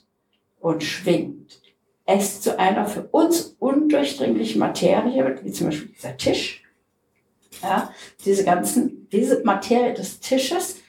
[0.61, 1.61] und schwingt,
[2.07, 6.63] es zu einer für uns undurchdringlichen Materie wird, wie zum Beispiel dieser Tisch.
[7.63, 7.93] Ja,
[8.25, 10.81] diese ganzen, diese Materie des Tisches,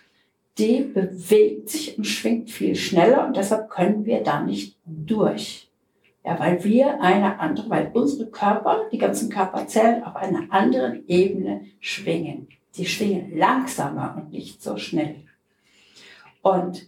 [0.58, 5.70] die bewegt sich und schwingt viel schneller und deshalb können wir da nicht durch.
[6.24, 11.66] Ja, weil wir eine andere, weil unsere Körper, die ganzen Körperzellen auf einer anderen Ebene
[11.80, 12.48] schwingen.
[12.76, 15.16] Die schwingen langsamer und nicht so schnell.
[16.42, 16.88] Und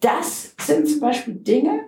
[0.00, 1.84] das sind zum Beispiel Dinge,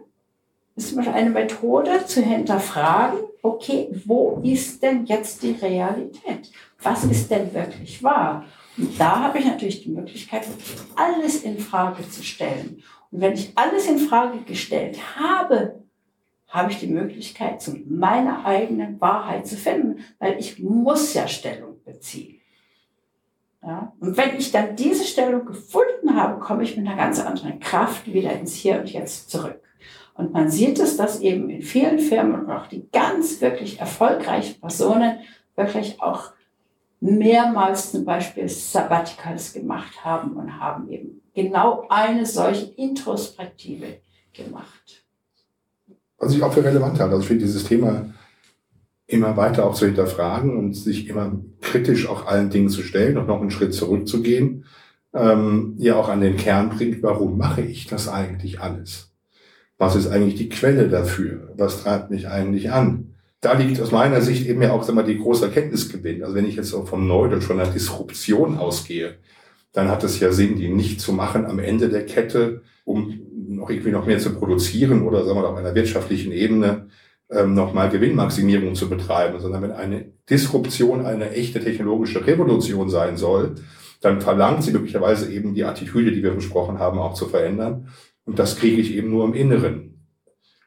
[0.85, 6.51] ist Beispiel eine Methode zu hinterfragen, okay, wo ist denn jetzt die Realität?
[6.83, 8.45] Was ist denn wirklich wahr?
[8.77, 10.47] Und da habe ich natürlich die Möglichkeit,
[10.95, 12.83] alles in Frage zu stellen.
[13.11, 15.83] Und wenn ich alles in Frage gestellt habe,
[16.49, 21.83] habe ich die Möglichkeit, zu meiner eigenen Wahrheit zu finden, weil ich muss ja Stellung
[21.85, 22.41] beziehen.
[23.63, 23.93] Ja?
[24.01, 28.07] Und wenn ich dann diese Stellung gefunden habe, komme ich mit einer ganz anderen Kraft
[28.13, 29.61] wieder ins Hier und Jetzt zurück.
[30.19, 34.61] Und man sieht es, dass eben in vielen Firmen und auch die ganz wirklich erfolgreichen
[34.61, 35.21] Personen
[35.57, 36.33] wirklich auch
[37.01, 44.01] mehrmals zum Beispiel Sabbaticals gemacht haben und haben eben genau eine solche Introspektive
[44.35, 45.05] gemacht
[46.19, 47.15] was ich auch für relevant halte.
[47.15, 48.13] Also finde dieses Thema
[49.07, 53.27] immer weiter auch zu hinterfragen und sich immer kritisch auch allen Dingen zu stellen und
[53.27, 54.67] noch einen Schritt zurückzugehen,
[55.15, 59.08] ähm, ja auch an den Kern bringt, warum mache ich das eigentlich alles?
[59.79, 61.55] Was ist eigentlich die Quelle dafür?
[61.57, 63.15] Was treibt mich eigentlich an?
[63.41, 66.25] Da liegt aus meiner Sicht eben ja auch sag mal, die große Erkenntnisgewinn.
[66.25, 69.15] Also wenn ich jetzt vom Neudeutsch von einer Disruption ausgehe,
[69.73, 73.71] dann hat es ja Sinn, die nicht zu machen am Ende der Kette, um noch
[73.71, 76.89] irgendwie noch mehr zu produzieren oder sagen wir mal auf einer wirtschaftlichen Ebene
[77.31, 83.55] ähm, nochmal Gewinnmaximierung zu betreiben, sondern wenn eine Disruption eine echte technologische Revolution sein soll,
[84.01, 87.89] dann verlangt sie möglicherweise eben die Attitüde, die wir besprochen haben, auch zu verändern.
[88.29, 90.07] Und das kriege ich eben nur im Inneren.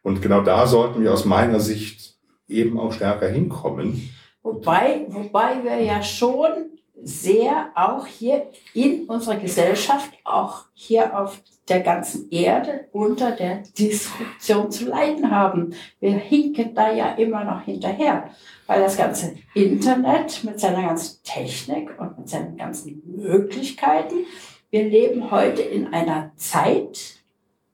[0.01, 4.09] Und genau da sollten wir aus meiner Sicht eben auch stärker hinkommen.
[4.41, 6.71] Wobei, wobei wir ja schon
[7.03, 14.71] sehr auch hier in unserer Gesellschaft, auch hier auf der ganzen Erde unter der Disruption
[14.71, 15.75] zu leiden haben.
[15.99, 18.31] Wir hinken da ja immer noch hinterher,
[18.65, 24.25] weil das ganze Internet mit seiner ganzen Technik und mit seinen ganzen Möglichkeiten,
[24.71, 27.20] wir leben heute in einer Zeit,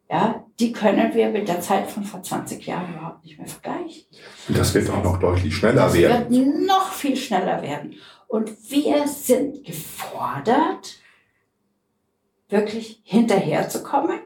[0.09, 4.05] ja, die können wir mit der Zeit von vor 20 Jahren überhaupt nicht mehr vergleichen.
[4.47, 6.29] Und das wird auch noch deutlich schneller das werden.
[6.29, 7.95] Das wird noch viel schneller werden.
[8.27, 10.99] Und wir sind gefordert,
[12.49, 14.19] wirklich hinterherzukommen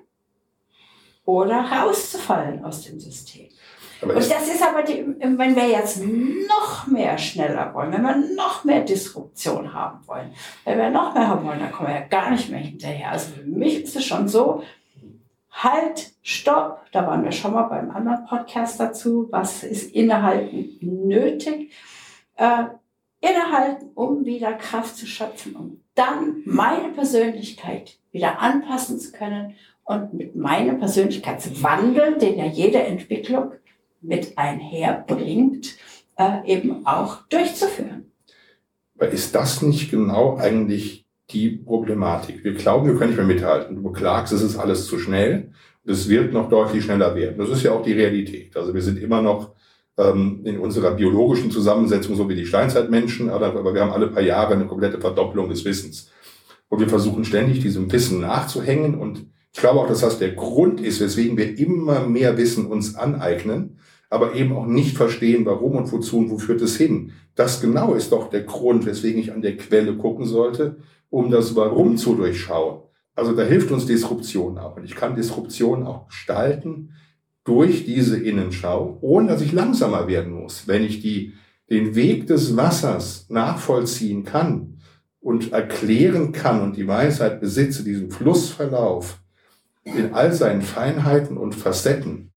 [1.25, 3.49] oder rauszufallen aus dem System.
[4.01, 8.15] Aber und das ist aber, die, wenn wir jetzt noch mehr schneller wollen, wenn wir
[8.35, 10.33] noch mehr Disruption haben wollen,
[10.65, 13.11] wenn wir noch mehr haben wollen, dann kommen wir ja gar nicht mehr hinterher.
[13.11, 14.63] Also für mich ist es schon so,
[15.51, 21.71] halt, stopp, da waren wir schon mal beim anderen Podcast dazu, was ist innehalten nötig,
[22.37, 22.63] äh,
[23.19, 30.13] innehalten, um wieder Kraft zu schöpfen, um dann meine Persönlichkeit wieder anpassen zu können und
[30.13, 33.51] mit meinem Persönlichkeitswandel, den ja jede Entwicklung
[34.01, 35.75] mit einherbringt,
[36.17, 38.11] äh, eben auch durchzuführen.
[38.99, 41.00] Ist das nicht genau eigentlich
[41.33, 42.43] die Problematik?
[42.43, 43.75] Wir glauben, wir können nicht mehr mithalten.
[43.75, 45.51] Du beklagst, es ist alles zu schnell.
[45.85, 47.37] Es wird noch deutlich schneller werden.
[47.37, 48.55] Das ist ja auch die Realität.
[48.55, 49.53] Also wir sind immer noch
[49.97, 54.53] ähm, in unserer biologischen Zusammensetzung, so wie die Steinzeitmenschen, aber, wir haben alle paar Jahre
[54.53, 56.11] eine komplette Verdopplung des Wissens.
[56.69, 58.95] Und wir versuchen ständig diesem Wissen nachzuhängen.
[58.95, 62.95] Und ich glaube auch, dass das der Grund ist, weswegen wir immer mehr Wissen uns
[62.95, 67.11] aneignen, aber eben auch nicht verstehen, warum und wozu und wo führt es hin.
[67.35, 70.77] Das genau ist doch der Grund, weswegen ich an der Quelle gucken sollte,
[71.11, 72.81] um das Warum zu durchschauen.
[73.13, 74.77] Also da hilft uns Disruption auch.
[74.77, 76.93] Und ich kann Disruption auch gestalten
[77.43, 80.67] durch diese Innenschau, ohne dass ich langsamer werden muss.
[80.67, 81.33] Wenn ich die,
[81.69, 84.79] den Weg des Wassers nachvollziehen kann
[85.19, 89.19] und erklären kann und die Weisheit besitze, diesen Flussverlauf
[89.83, 92.31] in all seinen Feinheiten und Facetten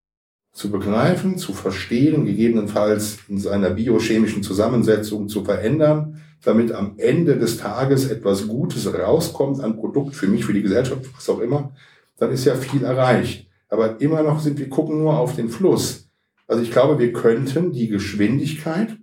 [0.52, 7.58] zu begreifen, zu verstehen, gegebenenfalls in seiner biochemischen Zusammensetzung zu verändern, damit am Ende des
[7.58, 11.72] Tages etwas Gutes rauskommt, ein Produkt für mich, für die Gesellschaft, was auch immer,
[12.18, 13.48] dann ist ja viel erreicht.
[13.68, 16.08] Aber immer noch sind wir gucken nur auf den Fluss.
[16.46, 18.96] Also ich glaube, wir könnten die Geschwindigkeit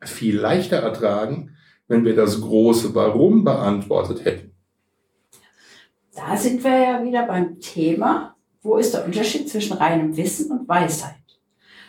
[0.00, 1.56] viel leichter ertragen,
[1.88, 4.52] wenn wir das große Warum beantwortet hätten.
[6.14, 10.68] Da sind wir ja wieder beim Thema, wo ist der Unterschied zwischen reinem Wissen und
[10.68, 11.14] Weisheit?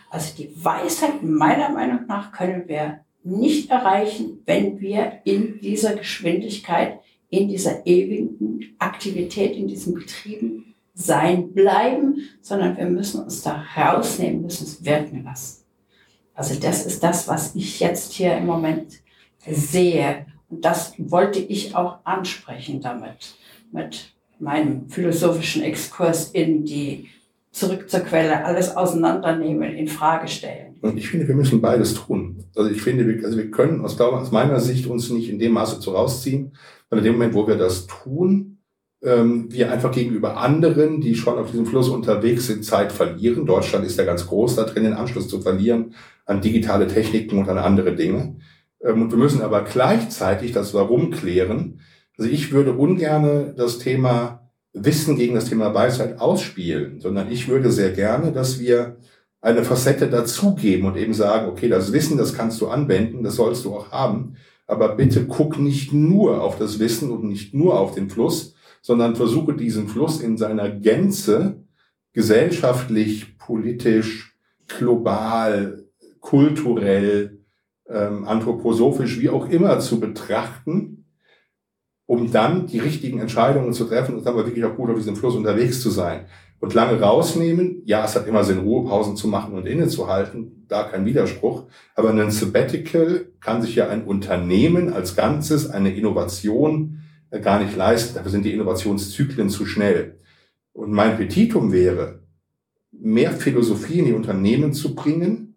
[0.08, 7.00] Also die Weisheit meiner Meinung nach können wir nicht erreichen, wenn wir in dieser Geschwindigkeit,
[7.28, 14.42] in dieser ewigen Aktivität, in diesen Betrieben sein bleiben, sondern wir müssen uns da rausnehmen,
[14.42, 15.64] müssen es wirken lassen.
[16.34, 19.00] Also das ist das, was ich jetzt hier im Moment
[19.46, 20.26] sehe.
[20.48, 23.36] Und das wollte ich auch ansprechen damit,
[23.72, 27.08] mit meinem philosophischen Exkurs in die
[27.52, 30.69] zurück zur Quelle, alles auseinandernehmen, in Frage stellen.
[30.80, 32.44] Und ich finde, wir müssen beides tun.
[32.56, 35.52] Also ich finde, wir, also wir können aus, aus meiner Sicht uns nicht in dem
[35.52, 36.56] Maße zu rausziehen,
[36.88, 38.58] weil in dem Moment, wo wir das tun,
[39.02, 43.46] ähm, wir einfach gegenüber anderen, die schon auf diesem Fluss unterwegs sind, Zeit verlieren.
[43.46, 45.94] Deutschland ist ja ganz groß da drin, den Anschluss zu verlieren
[46.26, 48.36] an digitale Techniken und an andere Dinge.
[48.82, 51.80] Ähm, und wir müssen aber gleichzeitig das Warum klären.
[52.18, 57.72] Also ich würde ungerne das Thema Wissen gegen das Thema Weisheit ausspielen, sondern ich würde
[57.72, 58.98] sehr gerne, dass wir
[59.40, 63.64] eine Facette dazugeben und eben sagen, okay, das Wissen, das kannst du anwenden, das sollst
[63.64, 67.94] du auch haben, aber bitte guck nicht nur auf das Wissen und nicht nur auf
[67.94, 71.64] den Fluss, sondern versuche diesen Fluss in seiner Gänze
[72.12, 74.36] gesellschaftlich, politisch,
[74.68, 75.84] global,
[76.20, 77.40] kulturell,
[77.88, 81.00] ähm, anthroposophisch, wie auch immer zu betrachten
[82.10, 85.36] um dann die richtigen Entscheidungen zu treffen und dann wirklich auch gut auf diesem Fluss
[85.36, 86.26] unterwegs zu sein.
[86.60, 91.06] Und lange rausnehmen, ja, es hat immer Sinn, Ruhepausen zu machen und innezuhalten, da kein
[91.06, 91.64] Widerspruch.
[91.94, 97.76] Aber ein Sabbatical kann sich ja ein Unternehmen als Ganzes, eine Innovation äh, gar nicht
[97.76, 98.14] leisten.
[98.14, 100.18] Dafür sind die Innovationszyklen zu schnell.
[100.74, 102.20] Und mein Petitum wäre,
[102.92, 105.56] mehr Philosophie in die Unternehmen zu bringen,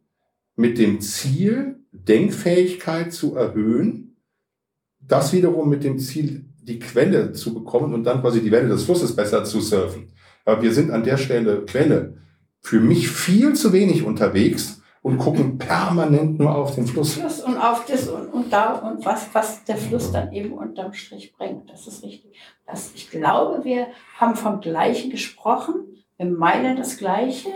[0.56, 4.16] mit dem Ziel, Denkfähigkeit zu erhöhen,
[5.00, 8.84] das wiederum mit dem Ziel, die Quelle zu bekommen und dann quasi die Welle des
[8.84, 10.14] Flusses besser zu surfen.
[10.46, 12.18] Aber wir sind an der Stelle Quelle
[12.60, 17.16] für mich viel zu wenig unterwegs und gucken permanent nur auf den Fluss.
[17.16, 20.94] Fluss und auf das und, und da und was, was der Fluss dann eben unterm
[20.94, 21.70] Strich bringt.
[21.70, 22.34] Das ist richtig.
[22.66, 26.06] Das, ich glaube, wir haben vom Gleichen gesprochen.
[26.18, 27.50] Wir meinen das Gleiche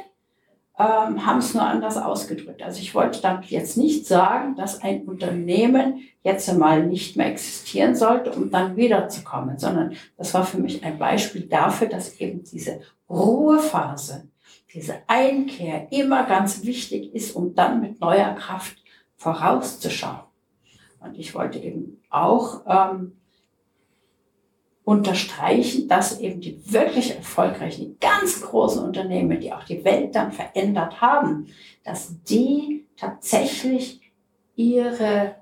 [0.79, 2.61] ähm, haben es nur anders ausgedrückt.
[2.61, 7.95] Also ich wollte damit jetzt nicht sagen, dass ein Unternehmen jetzt einmal nicht mehr existieren
[7.95, 12.81] sollte, um dann wiederzukommen, sondern das war für mich ein Beispiel dafür, dass eben diese
[13.09, 14.27] Ruhephase,
[14.73, 18.77] diese Einkehr immer ganz wichtig ist, um dann mit neuer Kraft
[19.15, 20.27] vorauszuschauen.
[20.99, 23.13] Und ich wollte eben auch ähm,
[24.87, 30.31] unterstreichen, dass eben die wirklich erfolgreichen, die ganz großen Unternehmen, die auch die Welt dann
[30.31, 31.47] verändert haben,
[31.83, 33.99] dass die tatsächlich
[34.55, 35.35] ihre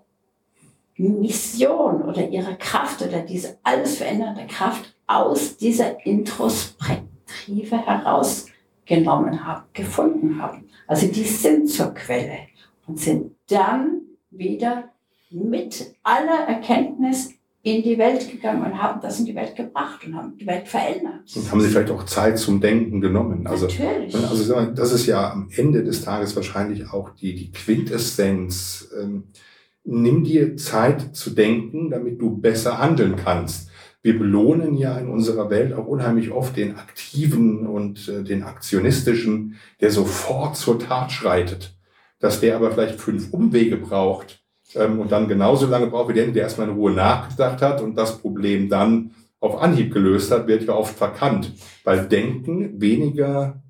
[0.95, 10.41] Mission oder ihre Kraft oder diese alles verändernde Kraft aus dieser Introspektive herausgenommen haben, gefunden
[10.41, 10.67] haben.
[10.87, 12.47] Also die sind zur Quelle
[12.87, 14.85] und sind dann wieder
[15.29, 17.34] mit aller Erkenntnis
[17.65, 20.67] in die Welt gegangen und haben das in die Welt gebracht und haben die Welt
[20.67, 21.23] verändert.
[21.35, 23.47] Und haben sie vielleicht auch Zeit zum Denken genommen.
[23.47, 24.13] Also, Natürlich.
[24.13, 28.89] Also das ist ja am Ende des Tages wahrscheinlich auch die, die Quintessenz.
[29.01, 29.29] Ähm,
[29.83, 33.71] nimm dir Zeit zu denken, damit du besser handeln kannst.
[34.03, 39.55] Wir belohnen ja in unserer Welt auch unheimlich oft den Aktiven und äh, den Aktionistischen,
[39.81, 41.75] der sofort zur Tat schreitet.
[42.19, 46.27] Dass der aber vielleicht fünf Umwege braucht, ähm, und dann genauso lange braucht wie der,
[46.27, 50.63] der erstmal in Ruhe nachgedacht hat und das Problem dann auf Anhieb gelöst hat, wird
[50.63, 51.51] ja oft verkannt,
[51.83, 53.61] weil Denken weniger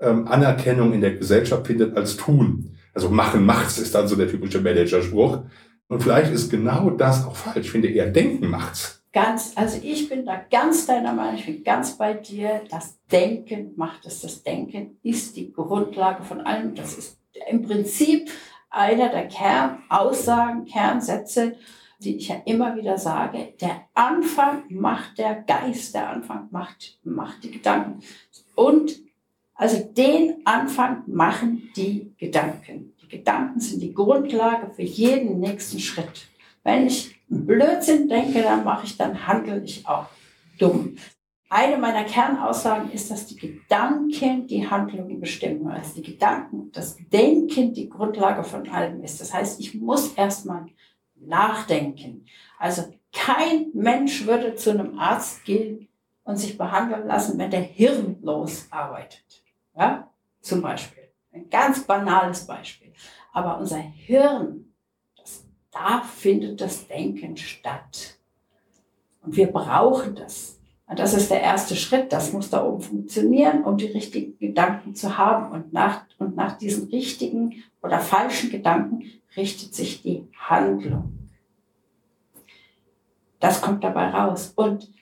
[0.00, 2.76] ähm, Anerkennung in der Gesellschaft findet als Tun.
[2.94, 5.44] Also machen macht's ist dann so der typische Managerspruch.
[5.88, 7.66] Und vielleicht ist genau das auch falsch.
[7.66, 9.02] Ich finde eher Denken macht's.
[9.12, 12.62] Ganz, also ich bin da ganz deiner Meinung, ich bin ganz bei dir.
[12.70, 14.22] Das Denken macht es.
[14.22, 16.74] Das Denken ist die Grundlage von allem.
[16.74, 17.18] Das ist
[17.50, 18.30] im Prinzip
[18.72, 21.56] einer der Kernaussagen, Kernsätze,
[22.00, 23.54] die ich ja immer wieder sage.
[23.60, 28.00] Der Anfang macht der Geist, der Anfang macht, macht die Gedanken.
[28.54, 28.98] Und
[29.54, 32.94] also den Anfang machen die Gedanken.
[33.00, 36.26] Die Gedanken sind die Grundlage für jeden nächsten Schritt.
[36.64, 40.06] Wenn ich Blödsinn denke, dann mache ich, dann handle ich auch
[40.58, 40.96] dumm.
[41.54, 45.68] Eine meiner Kernaussagen ist, dass die Gedanken die Handlungen bestimmen.
[45.68, 49.20] Also die Gedanken, das Denken die Grundlage von allem ist.
[49.20, 50.64] Das heißt, ich muss erstmal
[51.14, 52.24] nachdenken.
[52.58, 55.88] Also kein Mensch würde zu einem Arzt gehen
[56.24, 59.42] und sich behandeln lassen, wenn der hirnlos arbeitet.
[59.76, 61.02] Ja, zum Beispiel.
[61.34, 62.94] Ein ganz banales Beispiel.
[63.30, 64.72] Aber unser Hirn,
[65.18, 68.16] das, da findet das Denken statt.
[69.20, 70.61] Und wir brauchen das.
[70.96, 72.12] Das ist der erste Schritt.
[72.12, 75.52] Das muss da oben funktionieren, um die richtigen Gedanken zu haben.
[75.52, 79.04] Und nach, und nach diesen richtigen oder falschen Gedanken
[79.36, 81.30] richtet sich die Handlung.
[83.40, 84.52] Das kommt dabei raus.
[84.54, 84.92] Und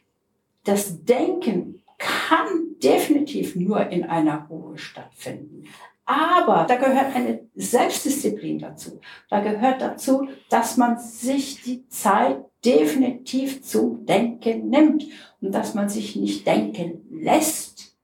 [0.64, 2.48] das Denken kann
[2.82, 5.64] definitiv nur in einer Ruhe stattfinden.
[6.06, 9.00] Aber da gehört eine Selbstdisziplin dazu.
[9.28, 15.04] Da gehört dazu, dass man sich die Zeit definitiv zum Denken nimmt
[15.40, 17.96] und dass man sich nicht denken lässt,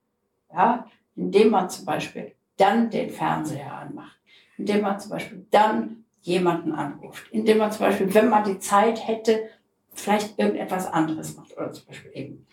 [0.53, 4.19] ja, indem man zum Beispiel dann den Fernseher anmacht,
[4.57, 9.07] indem man zum Beispiel dann jemanden anruft, indem man zum Beispiel, wenn man die Zeit
[9.07, 9.49] hätte,
[9.93, 12.47] vielleicht irgendetwas anderes macht oder zum Beispiel eben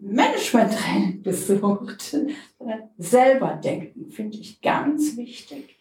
[0.00, 2.02] Management-Training besucht,
[2.58, 5.76] sondern selber denken, finde ich ganz wichtig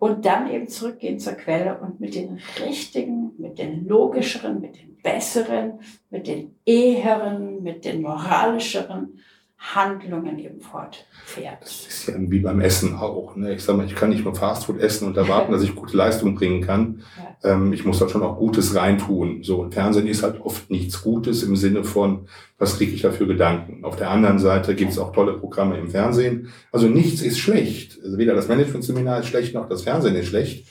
[0.00, 4.96] und dann eben zurückgehen zur Quelle und mit den richtigen, mit den logischeren, mit den
[5.02, 9.20] besseren, mit den eheren, mit den moralischeren
[9.60, 11.60] Handlungen eben fortfährt.
[11.60, 13.36] Das ist ja wie beim Essen auch.
[13.36, 13.54] Ne?
[13.54, 16.34] Ich sage mal, ich kann nicht nur Fastfood essen und erwarten, dass ich gute Leistung
[16.34, 17.02] bringen kann.
[17.42, 17.52] Ja.
[17.52, 19.42] Ähm, ich muss da schon auch Gutes reintun.
[19.42, 22.26] So, und Fernsehen ist halt oft nichts Gutes im Sinne von,
[22.58, 23.84] was kriege ich da für Gedanken.
[23.84, 26.48] Auf der anderen Seite gibt es auch tolle Programme im Fernsehen.
[26.72, 27.98] Also nichts ist schlecht.
[28.02, 30.68] Also weder das Management-Seminar ist schlecht, noch das Fernsehen ist schlecht.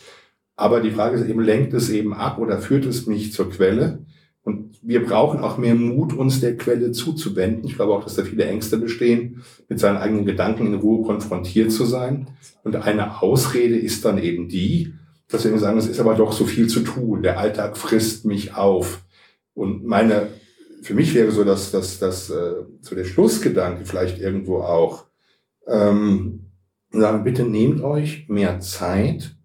[0.55, 3.99] Aber die Frage ist eben, lenkt es eben ab oder führt es mich zur Quelle?
[4.89, 7.63] Wir brauchen auch mehr Mut, uns der Quelle zuzuwenden.
[7.63, 11.71] Ich glaube auch, dass da viele Ängste bestehen, mit seinen eigenen Gedanken in Ruhe konfrontiert
[11.71, 12.25] zu sein.
[12.63, 14.95] Und eine Ausrede ist dann eben die,
[15.27, 17.21] dass wir sagen, es ist aber doch so viel zu tun.
[17.21, 19.03] Der Alltag frisst mich auf.
[19.53, 20.29] Und meine,
[20.81, 25.05] für mich wäre so, dass, dass, dass äh, so der Schlussgedanke vielleicht irgendwo auch,
[25.67, 26.45] ähm,
[26.89, 29.35] sagen, bitte nehmt euch mehr Zeit,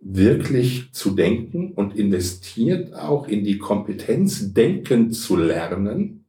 [0.00, 6.26] wirklich zu denken und investiert auch in die Kompetenz, denken zu lernen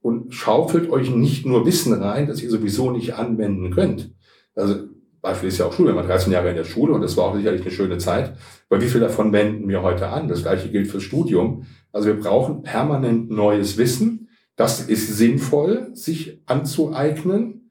[0.00, 4.14] und schaufelt euch nicht nur Wissen rein, das ihr sowieso nicht anwenden könnt.
[4.54, 4.86] Also
[5.26, 7.24] Beispiel ist ja auch Schule, wir waren 13 Jahre in der Schule und das war
[7.24, 8.36] auch sicherlich eine schöne Zeit.
[8.70, 10.28] Aber wie viel davon wenden wir heute an?
[10.28, 11.66] Das gleiche gilt fürs Studium.
[11.92, 14.28] Also wir brauchen permanent neues Wissen.
[14.54, 17.65] Das ist sinnvoll, sich anzueignen.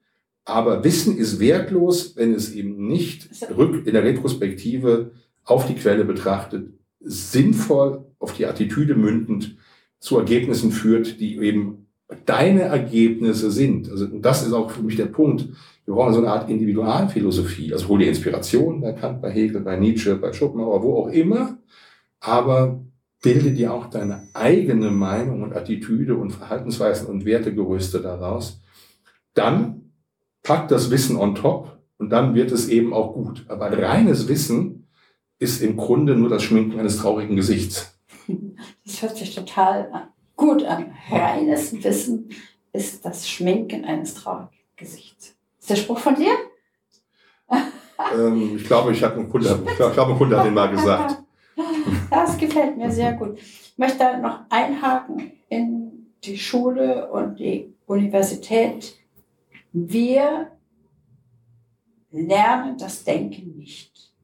[0.46, 5.10] Aber Wissen ist wertlos, wenn es eben nicht rück in der Retrospektive
[5.44, 9.56] auf die Quelle betrachtet, sinnvoll auf die Attitüde mündend
[9.98, 11.88] zu Ergebnissen führt, die eben
[12.26, 13.90] deine Ergebnisse sind.
[13.90, 15.48] Also das ist auch für mich der Punkt.
[15.84, 17.72] Wir brauchen so eine Art Individualphilosophie.
[17.72, 21.58] Also hol die Inspiration bei Kant, bei Hegel, bei Nietzsche, bei Schopenhauer, wo auch immer.
[22.20, 22.84] Aber
[23.20, 28.60] bilde dir auch deine eigene Meinung und Attitüde und Verhaltensweisen und Wertegerüste daraus.
[29.34, 29.85] Dann
[30.46, 33.44] pack das Wissen on top und dann wird es eben auch gut.
[33.48, 34.88] Aber reines Wissen
[35.38, 37.98] ist im Grunde nur das Schminken eines traurigen Gesichts.
[38.84, 40.92] Das hört sich total gut an.
[41.10, 42.30] Reines Wissen
[42.72, 45.34] ist das Schminken eines traurigen Gesichts.
[45.58, 46.32] Ist der Spruch von dir?
[48.14, 51.22] ähm, ich glaube, ich habe einen Kunde, ich glaube, ein Kunde hat den mal gesagt.
[52.10, 53.38] Das gefällt mir sehr gut.
[53.38, 58.94] Ich möchte noch einhaken in die Schule und die Universität
[59.76, 60.52] wir
[62.10, 64.14] lernen das Denken nicht.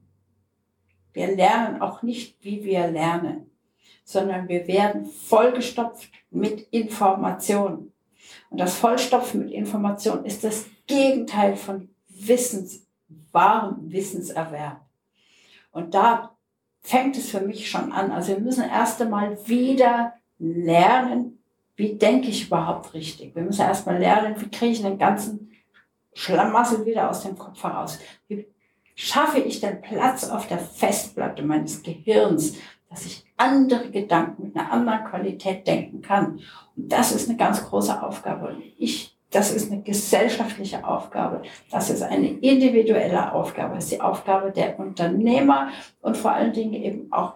[1.13, 3.51] Wir lernen auch nicht, wie wir lernen,
[4.03, 7.93] sondern wir werden vollgestopft mit Informationen.
[8.49, 12.87] Und das Vollstopfen mit Informationen ist das Gegenteil von Wissens,
[13.31, 14.81] wahrem Wissenserwerb.
[15.71, 16.35] Und da
[16.81, 18.11] fängt es für mich schon an.
[18.11, 21.42] Also wir müssen erst einmal wieder lernen,
[21.75, 23.35] wie denke ich überhaupt richtig?
[23.35, 25.51] Wir müssen erstmal lernen, wie kriege ich den ganzen
[26.13, 27.99] Schlamassel wieder aus dem Kopf heraus?
[28.27, 28.47] Wie
[28.95, 32.57] schaffe ich den Platz auf der Festplatte meines Gehirns,
[32.89, 36.39] dass ich andere Gedanken mit einer anderen Qualität denken kann.
[36.75, 38.49] Und das ist eine ganz große Aufgabe.
[38.49, 41.41] Und ich, das ist eine gesellschaftliche Aufgabe.
[41.71, 43.75] Das ist eine individuelle Aufgabe.
[43.75, 45.69] Das ist die Aufgabe der Unternehmer
[46.01, 47.33] und vor allen Dingen eben auch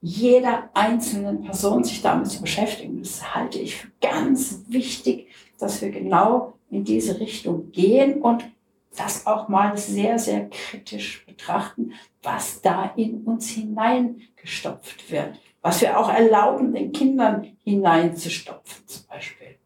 [0.00, 2.98] jeder einzelnen Person sich damit zu beschäftigen.
[2.98, 5.28] Das halte ich für ganz wichtig,
[5.58, 8.44] dass wir genau in diese Richtung gehen und
[8.96, 11.92] das auch mal sehr, sehr kritisch betrachten,
[12.22, 15.38] was da in uns hineingestopft wird.
[15.62, 19.58] Was wir auch erlauben, den Kindern hineinzustopfen zum Beispiel.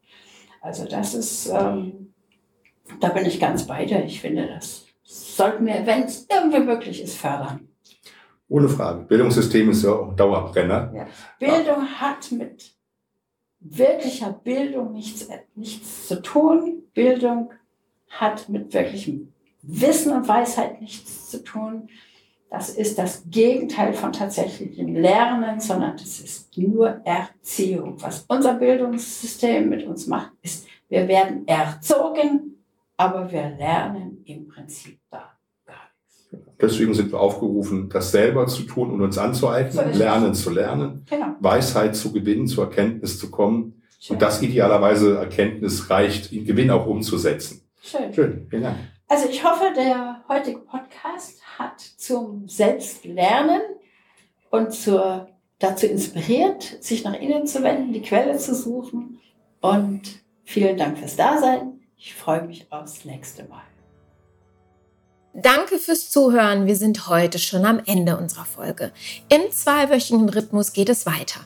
[0.61, 2.13] Also das ist, ähm,
[2.99, 4.03] da bin ich ganz bei dir.
[4.03, 7.67] Ich finde, das sollten wir, wenn es irgendwie möglich ist, fördern.
[8.47, 9.03] Ohne Frage.
[9.05, 10.91] Bildungssystem ist ja auch Dauerbrenner.
[10.93, 11.07] Ja.
[11.39, 12.01] Bildung ja.
[12.01, 12.75] hat mit
[13.59, 16.83] wirklicher Bildung nichts, nichts zu tun.
[16.93, 17.51] Bildung
[18.09, 21.89] hat mit wirklichem Wissen und Weisheit nichts zu tun.
[22.49, 27.99] Das ist das Gegenteil von tatsächlichem Lernen, sondern das ist nur Erziehung.
[27.99, 32.63] Was unser Bildungssystem mit uns macht, ist, wir werden erzogen,
[32.95, 35.31] aber wir lernen im Prinzip da.
[36.61, 41.05] Deswegen sind wir aufgerufen, das selber zu tun und uns anzueignen, so lernen zu lernen,
[41.09, 41.35] genau.
[41.39, 43.81] Weisheit zu gewinnen, zur Erkenntnis zu kommen.
[43.99, 44.15] Schön.
[44.15, 47.61] Und das idealerweise Erkenntnis reicht, in Gewinn auch umzusetzen.
[47.81, 48.13] Schön.
[48.13, 48.77] Schön, vielen Dank.
[49.07, 53.61] Also ich hoffe, der heutige Podcast hat zum Selbstlernen
[54.49, 55.27] und zur,
[55.59, 59.19] dazu inspiriert, sich nach innen zu wenden, die Quelle zu suchen.
[59.61, 60.01] Und
[60.43, 61.81] vielen Dank fürs Dasein.
[61.97, 63.61] Ich freue mich aufs nächste Mal.
[65.35, 66.67] Danke fürs Zuhören.
[66.67, 68.91] Wir sind heute schon am Ende unserer Folge.
[69.29, 71.39] Im zweiwöchigen Rhythmus geht es weiter.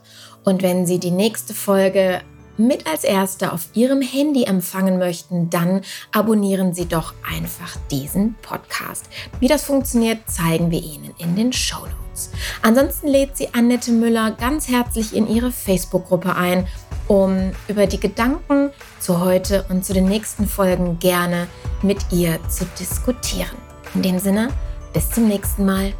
[0.44, 2.20] Und wenn Sie die nächste Folge
[2.58, 9.06] mit als Erste auf Ihrem Handy empfangen möchten, dann abonnieren Sie doch einfach diesen Podcast.
[9.40, 12.32] Wie das funktioniert, zeigen wir Ihnen in den Show Notes.
[12.64, 16.68] Ansonsten lädt sie Annette Müller ganz herzlich in ihre Facebook-Gruppe ein,
[17.08, 21.48] um über die Gedanken zu heute und zu den nächsten Folgen gerne
[21.84, 23.67] mit ihr zu diskutieren.
[23.96, 24.50] In dem Sinne,
[24.94, 25.94] bis zum nächsten Mal.